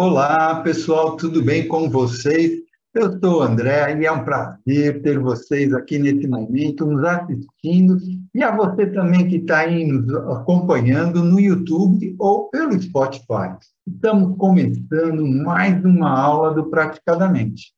[0.00, 2.52] Olá, pessoal, tudo bem com vocês?
[2.94, 7.98] Eu sou o André e é um prazer ter vocês aqui nesse momento nos assistindo
[8.32, 13.56] e a você também que está aí nos acompanhando no YouTube ou pelo Spotify.
[13.84, 17.72] Estamos começando mais uma aula do Praticadamente.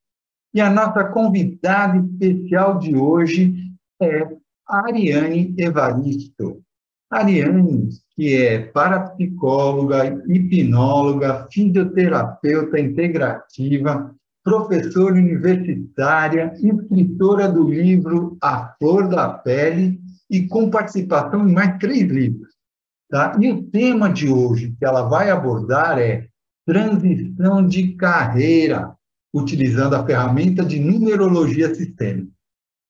[0.53, 3.55] E a nossa convidada especial de hoje
[3.99, 4.29] é
[4.69, 6.61] a Ariane Evaristo.
[7.11, 14.15] Ariane, que é parapsicóloga, hipnóloga, fisioterapeuta integrativa,
[14.45, 20.01] professora universitária, escritora do livro A Flor da Pele
[20.31, 22.49] e com participação em mais três livros.
[23.11, 23.37] Tá?
[23.41, 26.29] E o tema de hoje que ela vai abordar é
[26.65, 28.95] transição de carreira,
[29.35, 32.31] utilizando a ferramenta de numerologia sistêmica.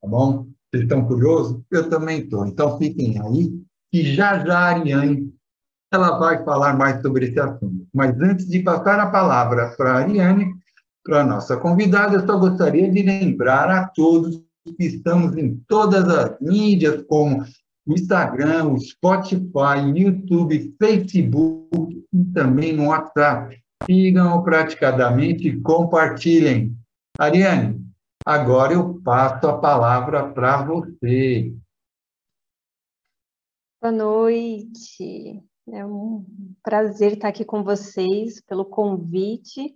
[0.03, 0.47] Tá bom?
[0.71, 1.61] Vocês estão curiosos?
[1.71, 2.47] Eu também estou.
[2.47, 3.51] Então fiquem aí,
[3.91, 5.33] que já já a Ariane
[5.93, 7.87] ela vai falar mais sobre esse assunto.
[7.93, 10.55] Mas antes de passar a palavra para a Ariane,
[11.05, 14.41] para a nossa convidada, eu só gostaria de lembrar a todos
[14.77, 17.45] que estamos em todas as mídias, como
[17.87, 23.59] o Instagram, o Spotify, YouTube, Facebook e também no WhatsApp.
[23.85, 26.77] Sigam praticadamente e compartilhem.
[27.19, 27.85] Ariane,
[28.25, 31.53] agora eu passo a palavra para você.
[33.83, 35.43] Boa noite.
[35.67, 36.23] É um
[36.63, 39.75] prazer estar aqui com vocês pelo convite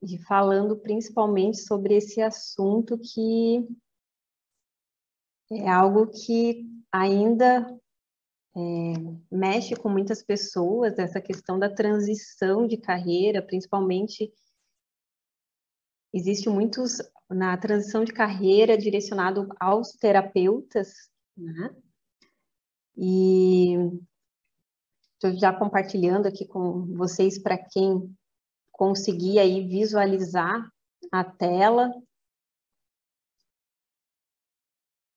[0.00, 3.68] e falando principalmente sobre esse assunto que
[5.50, 7.68] é algo que ainda
[8.54, 8.60] é,
[9.28, 14.32] mexe com muitas pessoas, essa questão da transição de carreira, principalmente
[16.12, 21.74] existe muitos na transição de carreira direcionado aos terapeutas, né?
[22.96, 23.74] E
[25.14, 28.14] estou já compartilhando aqui com vocês para quem
[28.70, 30.68] conseguir aí visualizar
[31.10, 31.92] a tela.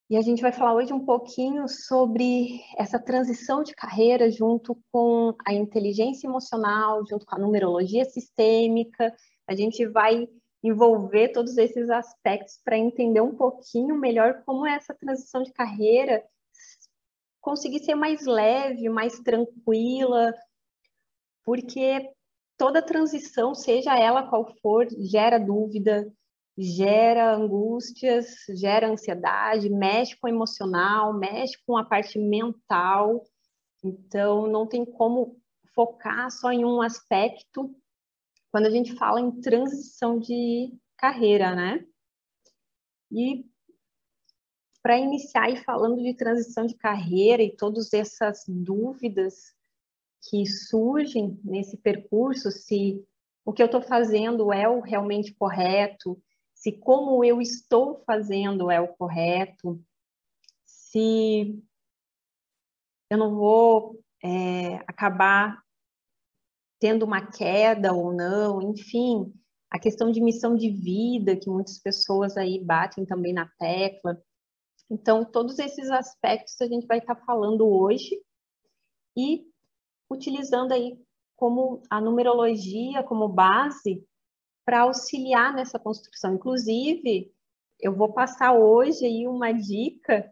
[0.08, 5.34] E a gente vai falar hoje um pouquinho sobre essa transição de carreira junto com
[5.44, 9.16] a inteligência emocional, junto com a numerologia sistêmica.
[9.48, 10.28] A gente vai
[10.62, 16.24] envolver todos esses aspectos para entender um pouquinho melhor como essa transição de carreira
[17.46, 20.34] conseguir ser mais leve, mais tranquila,
[21.44, 22.12] porque
[22.58, 26.12] toda transição, seja ela qual for, gera dúvida,
[26.58, 28.26] gera angústias,
[28.60, 33.24] gera ansiedade, mexe com o emocional, mexe com a parte mental.
[33.84, 35.40] Então, não tem como
[35.76, 37.76] focar só em um aspecto
[38.52, 41.86] quando a gente fala em transição de carreira, né?
[43.12, 43.46] E
[44.86, 49.52] para iniciar e falando de transição de carreira e todas essas dúvidas
[50.30, 53.04] que surgem nesse percurso, se
[53.44, 56.22] o que eu estou fazendo é o realmente correto,
[56.54, 59.84] se como eu estou fazendo é o correto,
[60.64, 61.60] se
[63.10, 65.64] eu não vou é, acabar
[66.80, 69.34] tendo uma queda ou não, enfim,
[69.68, 74.24] a questão de missão de vida que muitas pessoas aí batem também na tecla.
[74.90, 78.22] Então, todos esses aspectos a gente vai estar falando hoje
[79.18, 79.46] e
[80.10, 81.00] utilizando aí
[81.36, 84.06] como a numerologia como base
[84.66, 86.36] para auxiliar nessa construção.
[86.36, 87.32] Inclusive,
[87.80, 90.32] eu vou passar hoje aí uma dica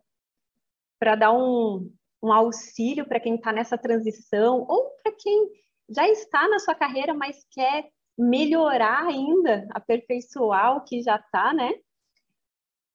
[0.99, 1.91] para dar um,
[2.21, 5.49] um auxílio para quem está nessa transição ou para quem
[5.89, 11.73] já está na sua carreira, mas quer melhorar ainda, aperfeiçoar o que já está, né?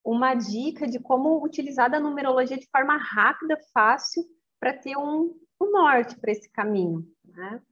[0.05, 4.25] Uma dica de como utilizar a numerologia de forma rápida, fácil,
[4.61, 7.07] para ter um, um norte para esse caminho.
[7.25, 7.63] Né?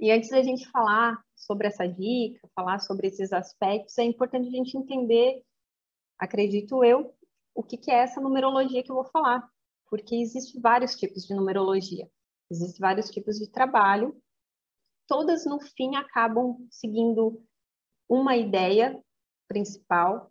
[0.00, 4.50] E antes da gente falar sobre essa dica, falar sobre esses aspectos, é importante a
[4.50, 5.42] gente entender,
[6.18, 7.14] acredito eu,
[7.54, 9.48] o que, que é essa numerologia que eu vou falar,
[9.90, 12.08] porque existem vários tipos de numerologia,
[12.50, 14.16] existem vários tipos de trabalho,
[15.08, 17.42] todas no fim acabam seguindo
[18.08, 19.02] uma ideia
[19.48, 20.30] principal,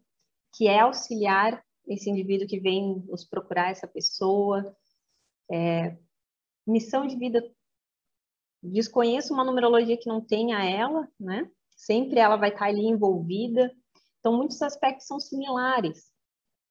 [0.57, 4.75] que é auxiliar esse indivíduo que vem nos procurar, essa pessoa,
[5.51, 5.95] é,
[6.65, 7.41] missão de vida,
[8.61, 11.49] desconheço uma numerologia que não tenha ela, né?
[11.75, 13.71] Sempre ela vai estar ali envolvida.
[14.19, 16.11] Então, muitos aspectos são similares,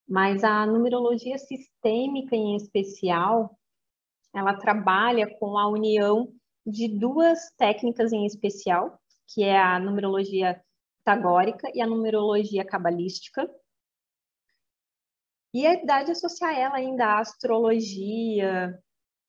[0.07, 3.57] mas a numerologia sistêmica em especial,
[4.35, 6.33] ela trabalha com a união
[6.67, 10.61] de duas técnicas em especial, que é a numerologia
[11.05, 13.49] tagórica e a numerologia cabalística.
[15.57, 18.79] E a idade associar ela ainda à astrologia,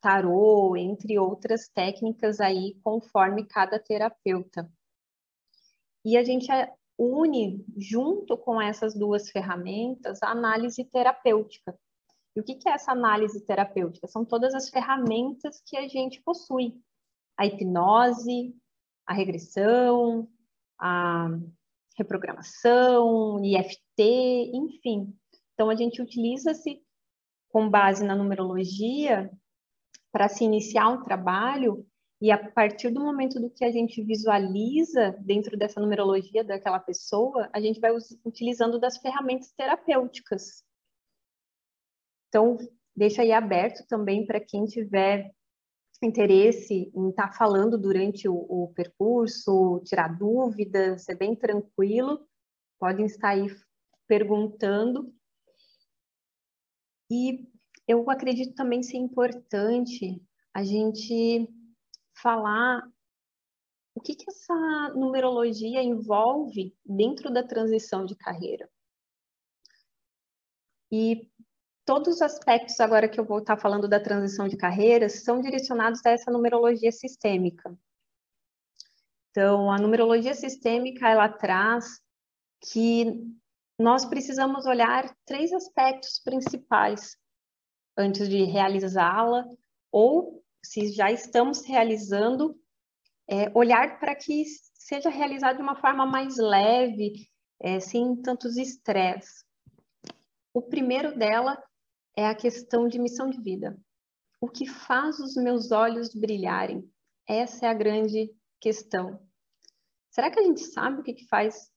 [0.02, 4.70] tarô, entre outras técnicas aí, conforme cada terapeuta.
[6.04, 6.52] E a gente
[7.00, 11.80] une, junto com essas duas ferramentas, a análise terapêutica.
[12.36, 14.06] E o que é essa análise terapêutica?
[14.06, 16.78] São todas as ferramentas que a gente possui.
[17.38, 18.54] A hipnose,
[19.06, 20.28] a regressão,
[20.78, 21.30] a
[21.98, 25.18] reprogramação, IFT, enfim.
[25.58, 26.84] Então, a gente utiliza-se
[27.50, 29.32] com base na numerologia
[30.12, 31.84] para se iniciar um trabalho
[32.22, 37.50] e a partir do momento do que a gente visualiza dentro dessa numerologia daquela pessoa,
[37.52, 37.90] a gente vai
[38.24, 40.64] utilizando das ferramentas terapêuticas.
[42.28, 42.58] Então,
[42.96, 45.34] deixa aí aberto também para quem tiver
[46.04, 52.28] interesse em estar tá falando durante o, o, percurso, tirar dúvidas, é bem tranquilo,
[52.80, 53.48] podem estar aí
[54.08, 55.12] perguntando.
[57.10, 57.48] E
[57.88, 60.22] eu acredito também ser importante
[60.54, 61.48] a gente
[62.22, 62.82] falar
[63.96, 68.70] o que, que essa numerologia envolve dentro da transição de carreira.
[70.92, 71.30] E
[71.86, 76.06] todos os aspectos agora que eu vou estar falando da transição de carreira são direcionados
[76.06, 77.78] a essa numerologia sistêmica.
[79.32, 82.02] Então, a numerologia sistêmica ela traz
[82.72, 83.24] que
[83.80, 87.16] nós precisamos olhar três aspectos principais
[87.96, 89.46] antes de realizá-la
[89.92, 92.60] ou se já estamos realizando,
[93.30, 94.44] é, olhar para que
[94.74, 97.30] seja realizado de uma forma mais leve,
[97.60, 99.46] é, sem tantos estresse.
[100.54, 101.62] O primeiro dela
[102.16, 103.80] é a questão de missão de vida.
[104.42, 106.90] O que faz os meus olhos brilharem?
[107.28, 109.20] Essa é a grande questão.
[110.12, 111.72] Será que a gente sabe o que, que faz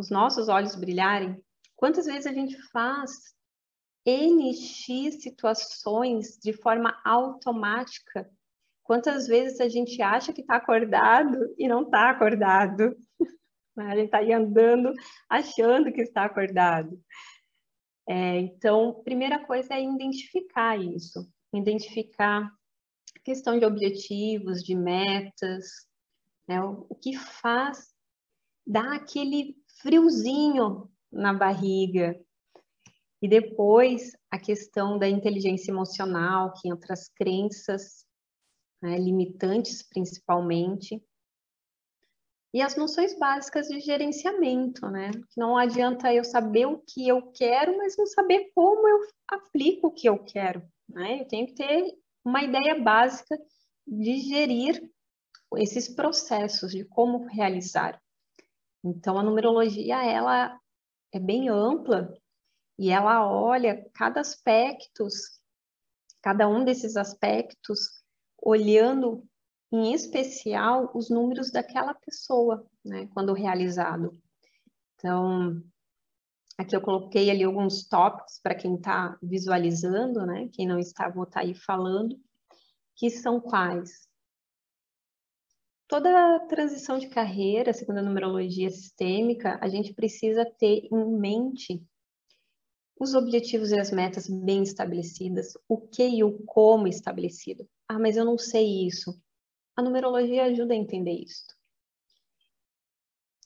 [0.00, 1.38] os nossos olhos brilharem?
[1.76, 3.34] Quantas vezes a gente faz
[4.06, 8.30] NX situações de forma automática.
[8.82, 12.96] Quantas vezes a gente acha que está acordado e não está acordado?
[13.76, 14.92] A gente está aí andando
[15.26, 17.00] achando que está acordado.
[18.06, 22.52] É, então, primeira coisa é identificar isso, identificar
[23.16, 25.86] a questão de objetivos, de metas,
[26.46, 26.62] né?
[26.62, 27.94] o, o que faz
[28.66, 32.18] dar aquele friozinho na barriga,
[33.22, 38.06] e depois a questão da inteligência emocional, que entra as crenças
[38.82, 41.02] né, limitantes principalmente.
[42.52, 45.10] E as noções básicas de gerenciamento, né?
[45.36, 48.98] Não adianta eu saber o que eu quero, mas não saber como eu
[49.28, 50.62] aplico o que eu quero.
[50.88, 51.20] Né?
[51.20, 51.84] Eu tenho que ter
[52.24, 53.38] uma ideia básica
[53.86, 54.90] de gerir
[55.56, 58.00] esses processos, de como realizar.
[58.82, 60.58] Então, a numerologia, ela
[61.12, 62.12] é bem ampla
[62.78, 65.06] e ela olha cada aspecto,
[66.22, 68.02] cada um desses aspectos,
[68.42, 69.22] olhando
[69.72, 74.18] em especial os números daquela pessoa, né, quando realizado.
[74.94, 75.62] Então,
[76.58, 81.24] aqui eu coloquei ali alguns tópicos para quem está visualizando, né, quem não está, vou
[81.24, 82.18] estar tá aí falando,
[82.96, 84.09] que são quais?
[85.90, 91.84] Toda transição de carreira, segundo a numerologia sistêmica, a gente precisa ter em mente
[92.96, 97.68] os objetivos e as metas bem estabelecidas, o que e o como estabelecido.
[97.88, 99.20] Ah, mas eu não sei isso.
[99.74, 101.44] A numerologia ajuda a entender isso.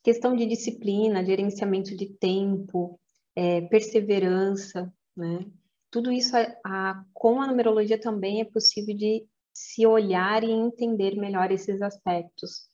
[0.02, 3.00] Questão de disciplina, gerenciamento de tempo,
[3.34, 5.50] é, perseverança, né?
[5.90, 11.16] Tudo isso, a, a, com a numerologia também é possível de se olhar e entender
[11.16, 12.68] melhor esses aspectos.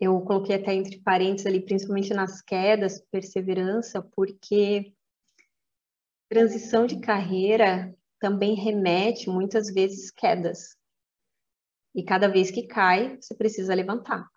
[0.00, 4.92] Eu coloquei até entre parênteses ali, principalmente nas quedas, perseverança, porque
[6.34, 10.76] Transição de carreira também remete muitas vezes quedas.
[11.94, 14.28] E cada vez que cai, você precisa levantar.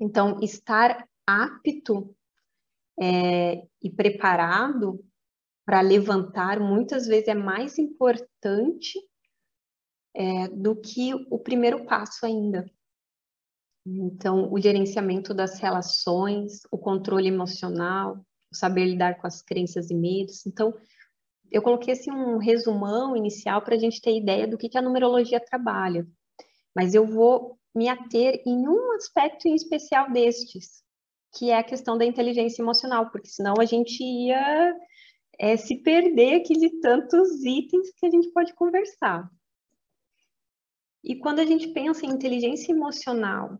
[0.00, 2.12] Então, estar apto
[3.00, 5.04] é, e preparado
[5.64, 8.98] para levantar muitas vezes é mais importante
[10.16, 12.64] é, do que o primeiro passo ainda.
[13.86, 20.44] Então, o gerenciamento das relações, o controle emocional, saber lidar com as crenças e medos.
[20.46, 20.74] Então,
[21.52, 24.82] eu coloquei assim um resumão inicial para a gente ter ideia do que, que a
[24.82, 26.06] numerologia trabalha.
[26.74, 30.82] Mas eu vou me ater em um aspecto em especial destes,
[31.36, 34.74] que é a questão da inteligência emocional, porque senão a gente ia
[35.38, 39.30] é, se perder aqui de tantos itens que a gente pode conversar.
[41.06, 43.56] E quando a gente pensa em inteligência emocional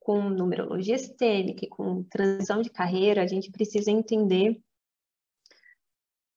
[0.00, 4.58] com numerologia sistêmica e com transição de carreira, a gente precisa entender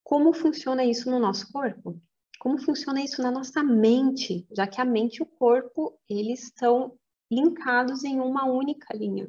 [0.04, 1.98] como funciona isso no nosso corpo.
[2.38, 6.94] como funciona isso na nossa mente, já que a mente e o corpo, eles estão
[7.32, 9.26] linkados em uma única linha.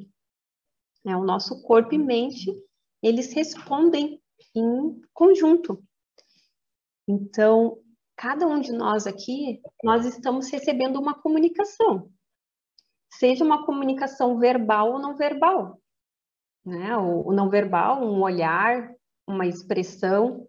[1.06, 2.52] É, o nosso corpo e mente,
[3.02, 4.20] eles respondem
[4.54, 5.82] em conjunto.
[7.08, 7.78] Então,
[8.16, 12.10] cada um de nós aqui, nós estamos recebendo uma comunicação.
[13.12, 15.80] Seja uma comunicação verbal ou não verbal.
[16.64, 16.96] Né?
[16.96, 18.90] O, o não verbal, um olhar,
[19.26, 20.48] uma expressão.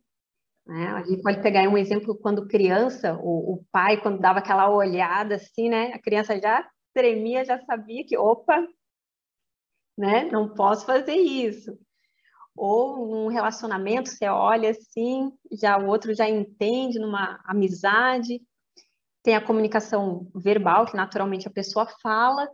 [0.66, 0.88] Né?
[0.88, 5.36] A gente pode pegar um exemplo quando criança, o, o pai, quando dava aquela olhada
[5.36, 5.94] assim, né?
[5.94, 8.66] A criança já tremia, já sabia que, opa,
[9.98, 10.26] né?
[10.26, 11.78] Não posso fazer isso.
[12.58, 18.42] Ou num relacionamento, você olha assim, já o outro já entende numa amizade.
[19.24, 22.50] Tem a comunicação verbal, que naturalmente a pessoa fala,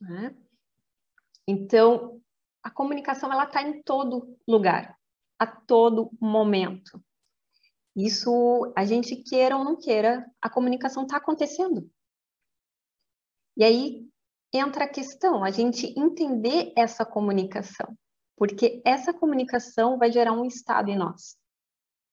[0.00, 0.34] né?
[1.46, 2.20] Então,
[2.62, 4.98] a comunicação ela está em todo lugar,
[5.38, 7.00] a todo momento.
[7.94, 11.88] Isso, a gente queira ou não queira, a comunicação está acontecendo.
[13.56, 14.06] E aí
[14.52, 17.96] entra a questão, a gente entender essa comunicação,
[18.36, 21.36] porque essa comunicação vai gerar um estado em nós.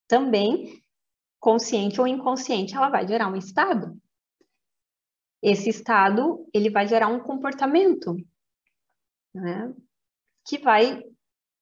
[0.07, 0.81] Também,
[1.39, 3.99] consciente ou inconsciente, ela vai gerar um estado.
[5.41, 8.15] Esse estado, ele vai gerar um comportamento,
[9.33, 9.73] né?
[10.47, 11.03] Que vai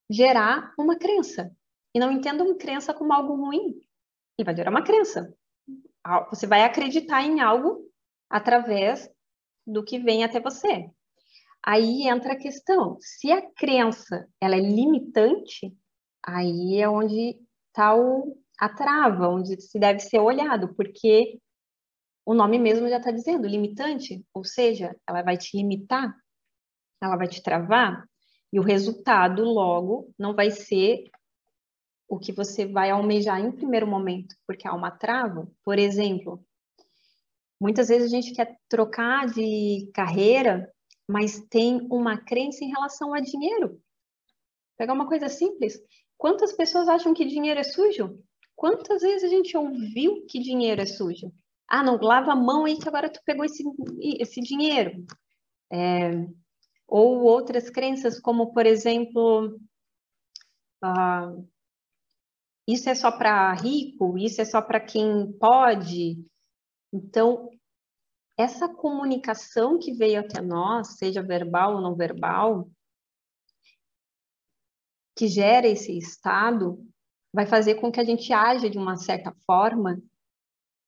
[0.09, 1.51] gerar uma crença.
[1.93, 3.81] E não entendam crença como algo ruim.
[4.37, 5.35] Ele vai gerar uma crença.
[6.29, 7.89] Você vai acreditar em algo
[8.29, 9.09] através
[9.65, 10.89] do que vem até você.
[11.63, 15.75] Aí entra a questão, se a crença ela é limitante,
[16.25, 17.93] aí é onde está
[18.59, 21.39] a trava, onde se deve ser olhado, porque
[22.25, 26.15] o nome mesmo já está dizendo, limitante, ou seja, ela vai te limitar,
[27.01, 28.05] ela vai te travar,
[28.51, 31.09] e o resultado, logo, não vai ser
[32.07, 35.47] o que você vai almejar em primeiro momento, porque há uma trava.
[35.63, 36.45] Por exemplo,
[37.61, 40.67] Muitas vezes a gente quer trocar de carreira,
[41.11, 43.81] mas tem uma crença em relação a dinheiro.
[44.77, 45.77] Pegar uma coisa simples.
[46.17, 48.17] Quantas pessoas acham que dinheiro é sujo?
[48.55, 51.31] Quantas vezes a gente ouviu que dinheiro é sujo?
[51.67, 53.63] Ah, não, lava a mão aí que agora tu pegou esse,
[54.19, 55.05] esse dinheiro.
[55.71, 56.11] É,
[56.87, 59.59] ou outras crenças, como, por exemplo,
[60.81, 61.33] ah,
[62.67, 66.23] isso é só para rico, isso é só para quem pode,
[66.93, 67.49] então,
[68.41, 72.69] essa comunicação que veio até nós, seja verbal ou não verbal,
[75.15, 76.83] que gera esse estado,
[77.33, 80.01] vai fazer com que a gente haja de uma certa forma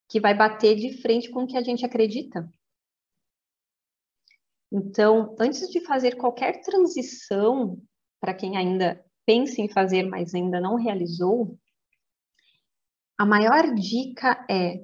[0.10, 2.50] que vai bater de frente com o que a gente acredita.
[4.72, 7.79] Então, antes de fazer qualquer transição,
[8.19, 11.57] para quem ainda pensa em fazer, mas ainda não realizou,
[13.17, 14.83] a maior dica é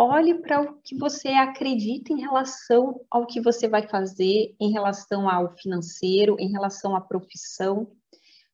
[0.00, 5.28] olhe para o que você acredita em relação ao que você vai fazer, em relação
[5.28, 7.92] ao financeiro, em relação à profissão.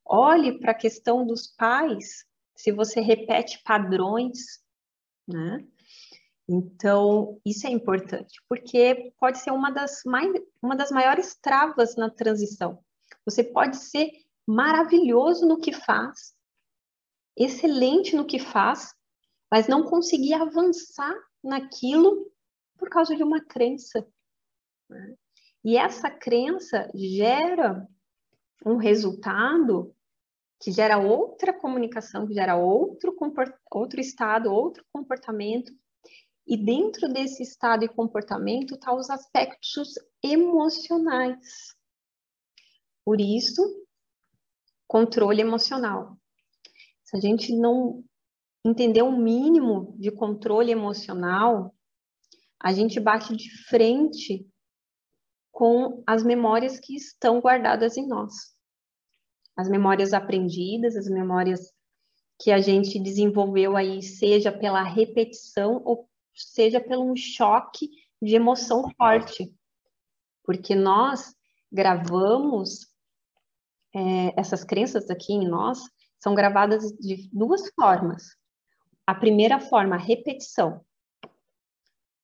[0.05, 2.27] Olhe para a questão dos pais,
[2.57, 4.61] se você repete padrões,
[5.27, 5.65] né?
[6.49, 12.11] Então, isso é importante, porque pode ser uma das, mais, uma das maiores travas na
[12.11, 12.81] transição.
[13.25, 14.11] Você pode ser
[14.45, 16.35] maravilhoso no que faz,
[17.37, 18.95] excelente no que faz,
[19.51, 21.15] mas não conseguir avançar
[21.47, 22.31] naquilo
[22.77, 24.07] por causa de uma crença.
[24.89, 25.15] Né?
[25.65, 27.89] E essa crença gera
[28.65, 29.95] um resultado
[30.61, 33.17] que gera outra comunicação, que gera outro,
[33.71, 35.73] outro estado, outro comportamento.
[36.47, 41.75] E dentro desse estado e comportamento estão tá os aspectos emocionais.
[43.05, 43.63] Por isso,
[44.87, 46.17] controle emocional.
[47.05, 48.05] Se a gente não
[48.67, 51.75] entender o um mínimo de controle emocional,
[52.61, 54.47] a gente bate de frente
[55.53, 58.55] com as memórias que estão guardadas em nós.
[59.57, 61.73] As memórias aprendidas, as memórias
[62.39, 67.89] que a gente desenvolveu aí, seja pela repetição ou seja pelo um choque
[68.21, 69.55] de emoção forte.
[70.45, 71.35] Porque nós
[71.73, 72.87] gravamos
[73.95, 75.81] é, essas crenças aqui em nós,
[76.19, 78.25] são gravadas de duas formas.
[79.07, 80.81] A primeira forma, a repetição.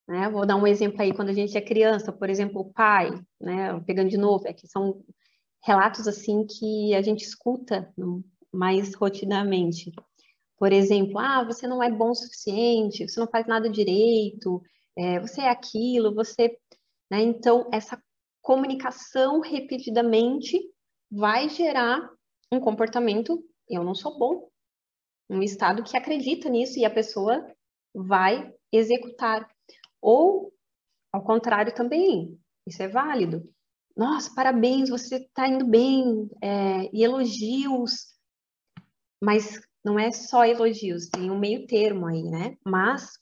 [0.09, 0.29] Né?
[0.29, 3.11] Vou dar um exemplo aí, quando a gente é criança, por exemplo, o pai,
[3.41, 3.79] né?
[3.87, 5.05] pegando de novo, é que são
[5.65, 7.93] relatos assim que a gente escuta
[8.53, 9.93] mais rotinamente.
[10.59, 14.63] Por exemplo, ah, você não é bom o suficiente, você não faz nada direito,
[14.97, 16.57] é, você é aquilo, você.
[17.11, 17.23] Né?
[17.23, 18.01] Então, essa
[18.41, 20.61] comunicação repetidamente
[21.11, 22.11] vai gerar
[22.51, 24.49] um comportamento, eu não sou bom,
[25.29, 27.47] um estado que acredita nisso e a pessoa
[27.95, 29.49] vai executar.
[30.01, 30.53] Ou,
[31.13, 33.43] ao contrário também, isso é válido.
[33.97, 38.15] Nossa, parabéns, você está indo bem, é, e elogios,
[39.23, 42.57] mas não é só elogios, tem um meio termo aí, né?
[42.65, 43.13] Mas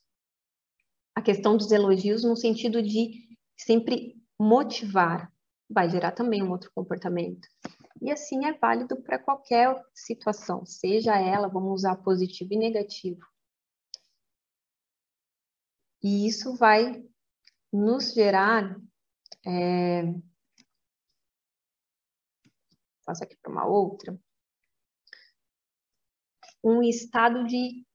[1.14, 3.28] a questão dos elogios no sentido de
[3.59, 5.30] sempre motivar,
[5.69, 7.47] vai gerar também um outro comportamento.
[8.00, 13.20] E assim é válido para qualquer situação, seja ela, vamos usar positivo e negativo.
[16.02, 17.06] E isso vai
[17.73, 18.76] nos gerar.
[19.47, 20.02] É...
[23.04, 24.18] Passo aqui para uma outra.
[26.62, 27.87] Um estado de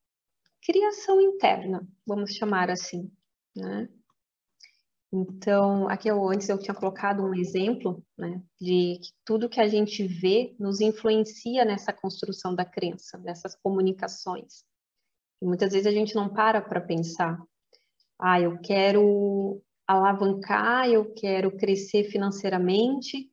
[0.62, 3.12] criação interna, vamos chamar assim,
[3.56, 3.88] né?
[5.18, 9.68] Então, aqui eu, antes eu tinha colocado um exemplo, né, de que tudo que a
[9.68, 14.66] gente vê nos influencia nessa construção da crença, nessas comunicações.
[15.42, 17.42] E muitas vezes a gente não para para pensar,
[18.20, 23.32] ah, eu quero alavancar, eu quero crescer financeiramente,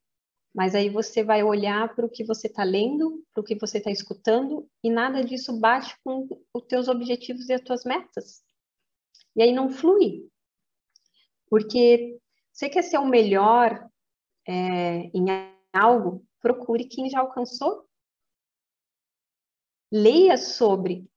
[0.55, 3.79] mas aí você vai olhar para o que você está lendo, para o que você
[3.79, 8.41] está escutando, e nada disso bate com os teus objetivos e as tuas metas.
[9.35, 10.29] E aí não flui,
[11.53, 12.19] porque
[12.51, 13.87] você quer ser o melhor
[14.47, 15.27] é, em
[15.71, 17.87] algo, procure quem já alcançou.
[19.91, 21.07] Leia sobre.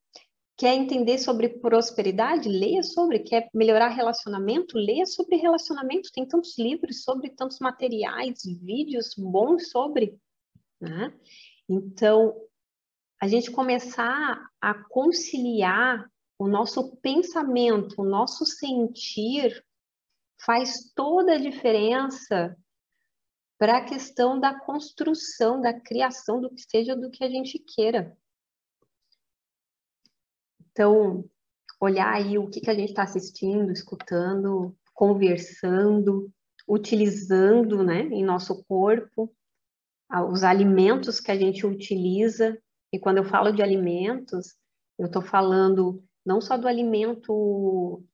[0.54, 2.50] Quer entender sobre prosperidade?
[2.50, 3.20] Leia sobre.
[3.20, 4.76] Quer melhorar relacionamento?
[4.76, 6.12] Leia sobre relacionamento.
[6.12, 10.20] Tem tantos livros sobre, tantos materiais, vídeos bons sobre.
[10.78, 11.18] Né?
[11.66, 12.38] Então,
[13.18, 16.06] a gente começar a conciliar
[16.38, 19.64] o nosso pensamento, o nosso sentir
[20.44, 22.56] faz toda a diferença
[23.58, 28.16] para a questão da construção, da criação do que seja do que a gente queira.
[30.70, 31.24] Então,
[31.80, 36.30] olhar aí o que, que a gente está assistindo, escutando, conversando,
[36.68, 39.34] utilizando né, em nosso corpo,
[40.30, 42.58] os alimentos que a gente utiliza.
[42.92, 44.54] E quando eu falo de alimentos,
[44.98, 48.04] eu estou falando não só do alimento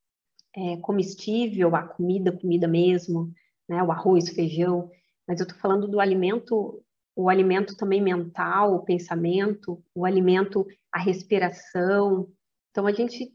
[0.55, 3.33] é, comestível, a comida, comida mesmo,
[3.69, 4.91] né, o arroz, feijão,
[5.27, 6.83] mas eu estou falando do alimento,
[7.17, 12.31] o alimento também mental, o pensamento, o alimento, a respiração.
[12.71, 13.33] Então a gente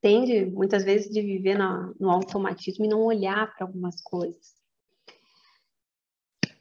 [0.00, 4.54] tende muitas vezes de viver na, no automatismo e não olhar para algumas coisas.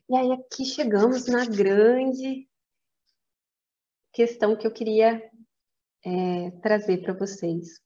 [0.10, 2.50] E aí aqui chegamos na grande
[4.12, 5.22] questão que eu queria
[6.04, 7.80] é, trazer para vocês.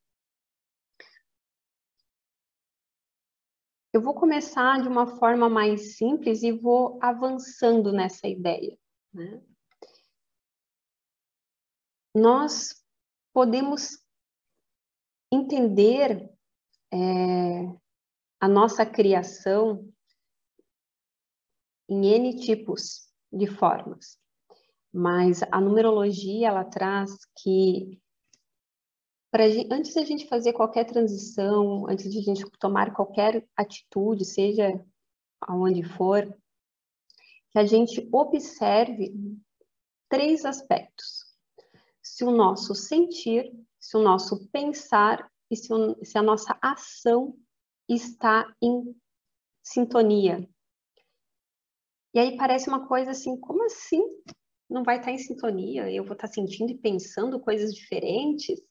[3.93, 8.75] Eu vou começar de uma forma mais simples e vou avançando nessa ideia.
[9.13, 9.39] Né?
[12.15, 12.83] Nós
[13.31, 14.03] podemos
[15.31, 16.27] entender
[16.91, 16.97] é,
[18.39, 19.87] a nossa criação
[21.87, 24.19] em N tipos de formas,
[24.91, 28.01] mas a numerologia ela traz que
[29.33, 34.79] Pra, antes da gente fazer qualquer transição, antes de a gente tomar qualquer atitude, seja
[35.41, 36.31] aonde for,
[37.49, 39.11] que a gente observe
[40.07, 41.25] três aspectos.
[41.99, 47.35] Se o nosso sentir, se o nosso pensar e se, o, se a nossa ação
[47.89, 48.95] está em
[49.63, 50.47] sintonia.
[52.13, 54.03] E aí parece uma coisa assim, como assim?
[54.69, 55.91] Não vai estar em sintonia?
[55.91, 58.61] Eu vou estar sentindo e pensando coisas diferentes?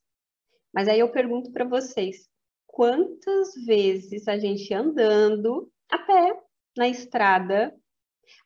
[0.72, 2.28] Mas aí eu pergunto para vocês,
[2.66, 6.38] quantas vezes a gente andando a pé
[6.76, 7.74] na estrada,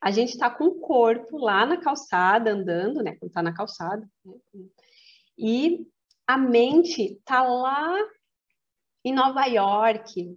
[0.01, 3.15] a gente está com o corpo lá na calçada, andando, né?
[3.17, 4.35] Quando está na calçada, né?
[5.39, 5.87] e
[6.27, 7.97] a mente está lá
[9.05, 10.37] em Nova York,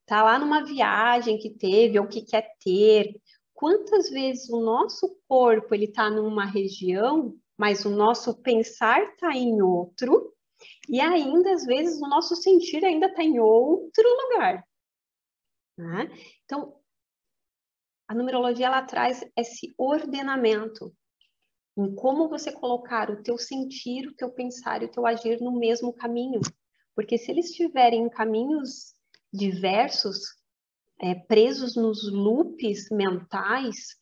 [0.00, 3.14] está lá numa viagem que teve ou que quer ter.
[3.54, 9.62] Quantas vezes o nosso corpo ele está numa região, mas o nosso pensar está em
[9.62, 10.34] outro,
[10.88, 14.64] e ainda, às vezes, o nosso sentir ainda está em outro lugar.
[15.76, 16.08] Né?
[16.44, 16.76] Então,
[18.08, 20.92] a numerologia ela traz esse ordenamento
[21.76, 25.52] em como você colocar o teu sentir, o teu pensar e o teu agir no
[25.52, 26.40] mesmo caminho.
[26.94, 28.94] Porque se eles estiverem em caminhos
[29.32, 30.18] diversos,
[31.00, 33.96] é, presos nos loops mentais,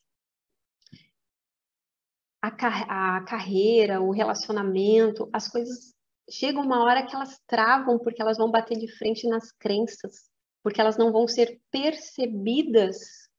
[2.41, 5.93] a, a carreira, o relacionamento, as coisas
[6.29, 10.29] chega uma hora que elas travam porque elas vão bater de frente nas crenças,
[10.63, 13.29] porque elas não vão ser percebidas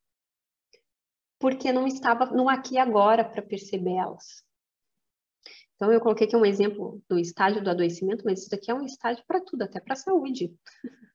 [1.39, 4.45] porque não estava no aqui e agora para perceber elas.
[5.75, 8.85] Então, eu coloquei aqui um exemplo do estágio do adoecimento, mas isso aqui é um
[8.85, 10.55] estágio para tudo, até para a saúde.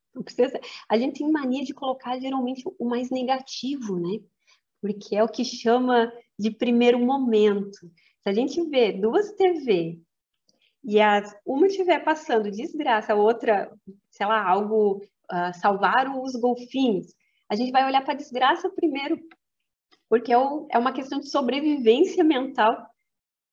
[0.89, 4.23] A gente tem mania de colocar geralmente o mais negativo, né?
[4.81, 7.77] Porque é o que chama de primeiro momento.
[8.21, 9.99] Se a gente vê duas TV
[10.85, 13.71] e as, uma estiver passando desgraça, a outra,
[14.11, 17.07] sei lá, algo, uh, salvar os golfinhos,
[17.49, 19.19] a gente vai olhar para a desgraça primeiro,
[20.07, 22.87] porque é, o, é uma questão de sobrevivência mental.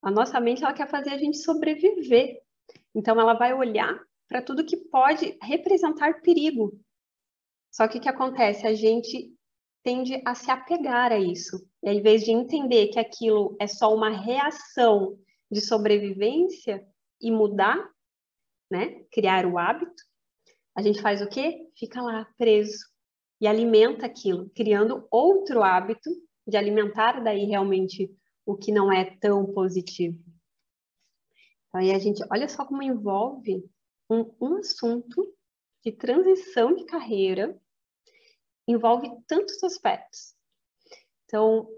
[0.03, 2.43] A nossa mente ela quer fazer a gente sobreviver.
[2.95, 6.79] Então ela vai olhar para tudo que pode representar perigo.
[7.71, 8.67] Só que o que acontece?
[8.67, 9.35] A gente
[9.83, 11.67] tende a se apegar a isso.
[11.83, 15.19] E ao invés de entender que aquilo é só uma reação
[15.51, 16.87] de sobrevivência
[17.23, 17.79] e mudar,
[18.71, 20.03] né, criar o hábito,
[20.77, 21.69] a gente faz o quê?
[21.77, 22.85] Fica lá preso
[23.41, 26.11] e alimenta aquilo, criando outro hábito
[26.47, 28.11] de alimentar daí realmente
[28.47, 30.19] o que não é tão positivo.
[31.69, 33.65] Então, aí a gente, olha só como envolve
[34.11, 35.35] um, um assunto
[35.85, 37.61] de transição de carreira,
[38.67, 40.35] envolve tantos aspectos.
[41.25, 41.69] Então,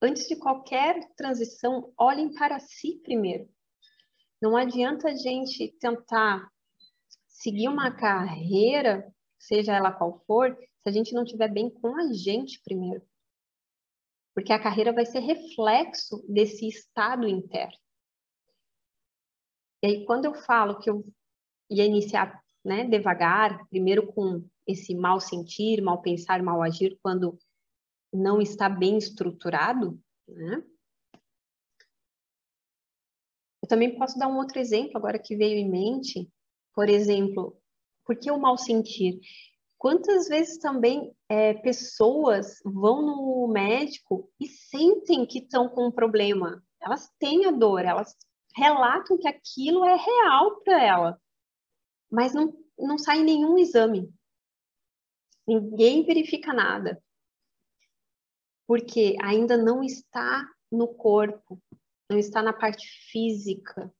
[0.00, 3.48] antes de qualquer transição, olhem para si primeiro.
[4.40, 6.48] Não adianta a gente tentar
[7.26, 12.12] seguir uma carreira, seja ela qual for, se a gente não estiver bem com a
[12.12, 13.02] gente primeiro.
[14.34, 17.76] Porque a carreira vai ser reflexo desse estado interno.
[19.82, 21.04] E aí, quando eu falo que eu
[21.70, 27.38] ia iniciar né, devagar, primeiro com esse mal sentir, mal pensar, mal agir, quando
[28.12, 30.62] não está bem estruturado, né?
[33.68, 36.26] Eu também posso dar um outro exemplo agora que veio em mente,
[36.74, 37.60] por exemplo,
[38.02, 39.20] por que o mal sentir?
[39.76, 46.64] Quantas vezes também é, pessoas vão no médico e sentem que estão com um problema?
[46.80, 48.16] Elas têm a dor, elas
[48.56, 51.20] relatam que aquilo é real para ela,
[52.10, 54.10] mas não, não sai nenhum exame.
[55.46, 57.02] Ninguém verifica nada.
[58.66, 61.60] Porque ainda não está no corpo,
[62.08, 63.92] não está na parte física.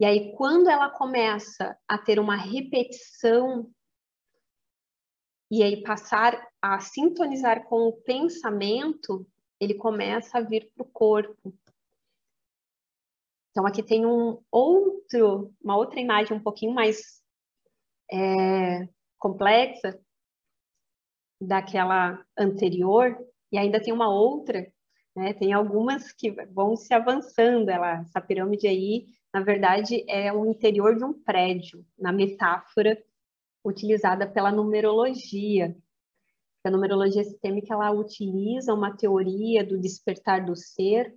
[0.00, 3.68] E aí, quando ela começa a ter uma repetição
[5.50, 9.26] e aí passar a sintonizar com o pensamento,
[9.58, 11.56] ele começa a vir para o corpo.
[13.50, 17.20] Então, aqui tem um outro, uma outra imagem um pouquinho mais
[18.12, 20.00] é, complexa
[21.40, 23.16] daquela anterior,
[23.50, 24.70] e ainda tem uma outra,
[25.18, 25.34] né?
[25.34, 30.96] Tem algumas que vão se avançando, ela, essa pirâmide aí na verdade, é o interior
[30.96, 33.02] de um prédio, na metáfora
[33.64, 35.76] utilizada pela numerologia.
[36.64, 41.16] A numerologia sistêmica ela utiliza uma teoria do despertar do ser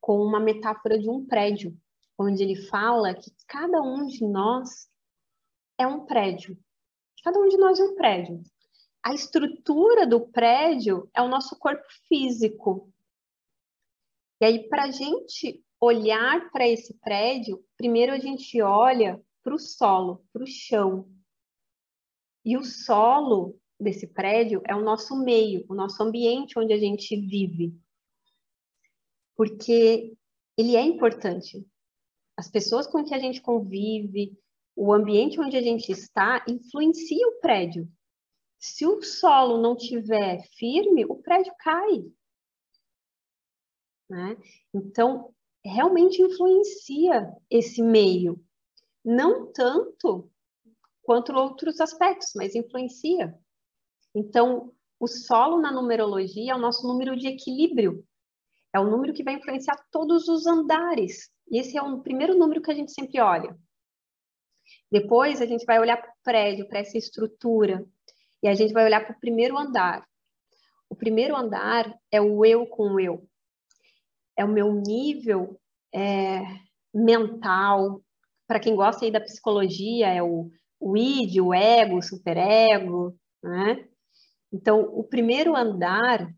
[0.00, 1.76] com uma metáfora de um prédio,
[2.18, 4.88] onde ele fala que cada um de nós
[5.78, 6.56] é um prédio.
[7.24, 8.42] Cada um de nós é um prédio.
[9.02, 12.92] A estrutura do prédio é o nosso corpo físico.
[14.42, 19.58] E aí, para a gente olhar para esse prédio, primeiro a gente olha para o
[19.60, 21.08] solo, para o chão.
[22.44, 27.14] E o solo desse prédio é o nosso meio, o nosso ambiente onde a gente
[27.14, 27.72] vive.
[29.36, 30.12] Porque
[30.58, 31.64] ele é importante.
[32.36, 34.36] As pessoas com que a gente convive,
[34.74, 37.88] o ambiente onde a gente está, influencia o prédio.
[38.58, 42.10] Se o solo não tiver firme, o prédio cai.
[44.12, 44.36] Né?
[44.74, 45.32] Então,
[45.64, 48.38] realmente influencia esse meio.
[49.02, 50.30] Não tanto
[51.02, 53.34] quanto outros aspectos, mas influencia.
[54.14, 54.70] Então,
[55.00, 58.06] o solo na numerologia é o nosso número de equilíbrio.
[58.74, 61.30] É o número que vai influenciar todos os andares.
[61.50, 63.58] E esse é o primeiro número que a gente sempre olha.
[64.90, 67.82] Depois a gente vai olhar para o prédio, para essa estrutura.
[68.42, 70.06] E a gente vai olhar para o primeiro andar.
[70.90, 73.26] O primeiro andar é o eu com o eu
[74.36, 75.60] é o meu nível
[75.94, 76.42] é,
[76.94, 78.02] mental.
[78.46, 83.88] Para quem gosta aí da psicologia, é o, o id, o ego, o superego, né?
[84.52, 86.28] Então, o primeiro andar,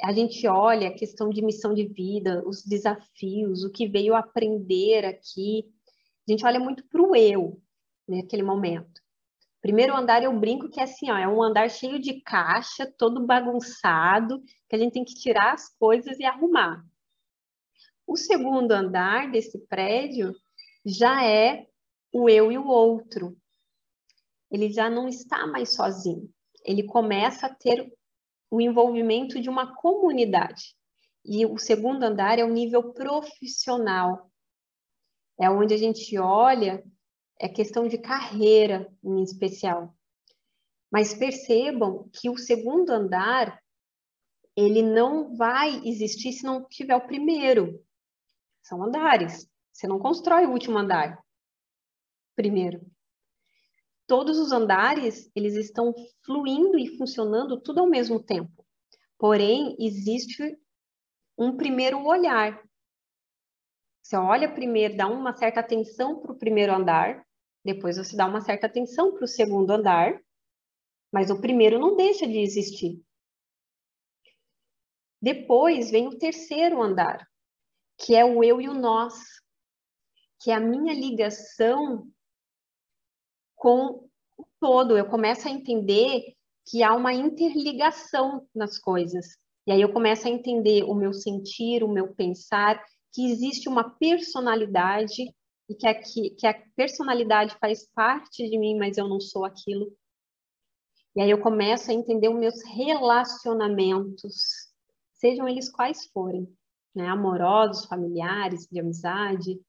[0.00, 5.04] a gente olha a questão de missão de vida, os desafios, o que veio aprender
[5.04, 5.64] aqui.
[6.26, 7.60] A gente olha muito para o eu
[8.06, 9.00] naquele momento.
[9.60, 13.26] Primeiro andar eu brinco que é assim, ó, é um andar cheio de caixa, todo
[13.26, 16.84] bagunçado, que a gente tem que tirar as coisas e arrumar.
[18.08, 20.34] O segundo andar desse prédio
[20.82, 21.68] já é
[22.10, 23.36] o eu e o outro.
[24.50, 26.32] Ele já não está mais sozinho.
[26.64, 27.92] Ele começa a ter
[28.50, 30.74] o envolvimento de uma comunidade.
[31.22, 34.32] E o segundo andar é o nível profissional.
[35.38, 36.82] É onde a gente olha,
[37.38, 39.94] é questão de carreira em especial.
[40.90, 43.62] Mas percebam que o segundo andar,
[44.56, 47.86] ele não vai existir se não tiver o primeiro.
[48.68, 49.48] São andares.
[49.72, 51.18] Você não constrói o último andar
[52.36, 52.86] primeiro.
[54.06, 55.92] Todos os andares, eles estão
[56.24, 58.64] fluindo e funcionando tudo ao mesmo tempo.
[59.18, 60.56] Porém, existe
[61.36, 62.62] um primeiro olhar.
[64.02, 67.26] Você olha primeiro, dá uma certa atenção para o primeiro andar,
[67.64, 70.20] depois você dá uma certa atenção para o segundo andar,
[71.12, 73.02] mas o primeiro não deixa de existir.
[75.20, 77.27] Depois vem o terceiro andar,
[77.98, 79.14] que é o eu e o nós,
[80.40, 82.08] que é a minha ligação
[83.56, 84.08] com
[84.38, 84.96] o todo.
[84.96, 86.34] Eu começo a entender
[86.64, 89.36] que há uma interligação nas coisas.
[89.66, 92.82] E aí eu começo a entender o meu sentir, o meu pensar,
[93.12, 95.34] que existe uma personalidade
[95.68, 99.92] e que a, que a personalidade faz parte de mim, mas eu não sou aquilo.
[101.16, 104.36] E aí eu começo a entender os meus relacionamentos,
[105.14, 106.48] sejam eles quais forem,
[106.94, 107.08] né?
[107.08, 109.60] amorosos, familiares, de amizade.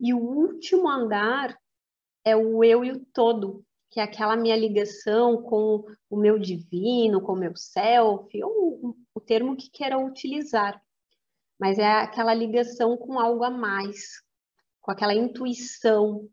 [0.00, 1.58] E o último andar
[2.24, 7.20] é o eu e o todo, que é aquela minha ligação com o meu divino,
[7.20, 10.82] com o meu self, ou o termo que queira utilizar.
[11.58, 14.22] Mas é aquela ligação com algo a mais,
[14.80, 16.28] com aquela intuição.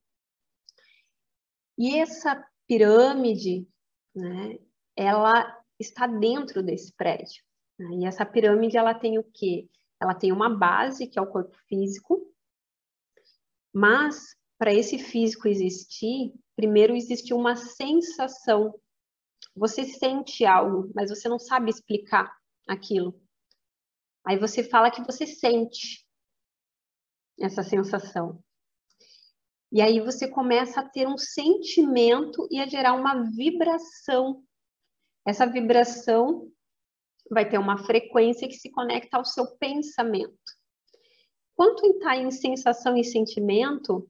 [1.78, 3.68] E essa pirâmide,
[4.16, 4.58] né,
[4.96, 7.44] ela está dentro desse prédio.
[7.78, 7.98] Né?
[7.98, 9.68] E essa pirâmide, ela tem o quê?
[10.02, 12.28] Ela tem uma base, que é o corpo físico,
[13.72, 18.74] mas para esse físico existir, primeiro existe uma sensação.
[19.56, 22.36] Você sente algo, mas você não sabe explicar
[22.68, 23.22] aquilo.
[24.26, 26.06] Aí você fala que você sente
[27.40, 28.44] essa sensação.
[29.72, 34.44] E aí você começa a ter um sentimento e a gerar uma vibração.
[35.26, 36.52] Essa vibração
[37.34, 40.38] vai ter uma frequência que se conecta ao seu pensamento.
[41.56, 44.10] Quanto está em sensação e sentimento,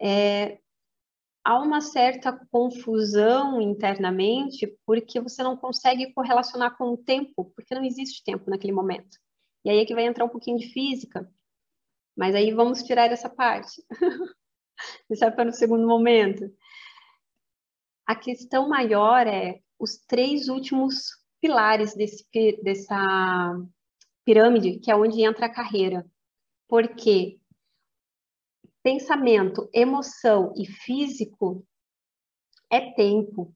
[0.00, 0.58] é,
[1.44, 7.84] há uma certa confusão internamente porque você não consegue correlacionar com o tempo, porque não
[7.84, 9.18] existe tempo naquele momento.
[9.64, 11.30] E aí é que vai entrar um pouquinho de física,
[12.16, 13.82] mas aí vamos tirar essa parte.
[15.10, 16.50] Isso é para o segundo momento.
[18.06, 22.26] A questão maior é os três últimos pilares desse,
[22.60, 23.56] dessa
[24.24, 26.04] pirâmide, que é onde entra a carreira.
[26.66, 27.38] Porque
[28.82, 31.64] pensamento, emoção e físico
[32.68, 33.54] é tempo.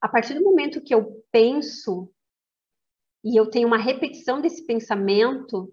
[0.00, 2.12] A partir do momento que eu penso
[3.24, 5.72] e eu tenho uma repetição desse pensamento,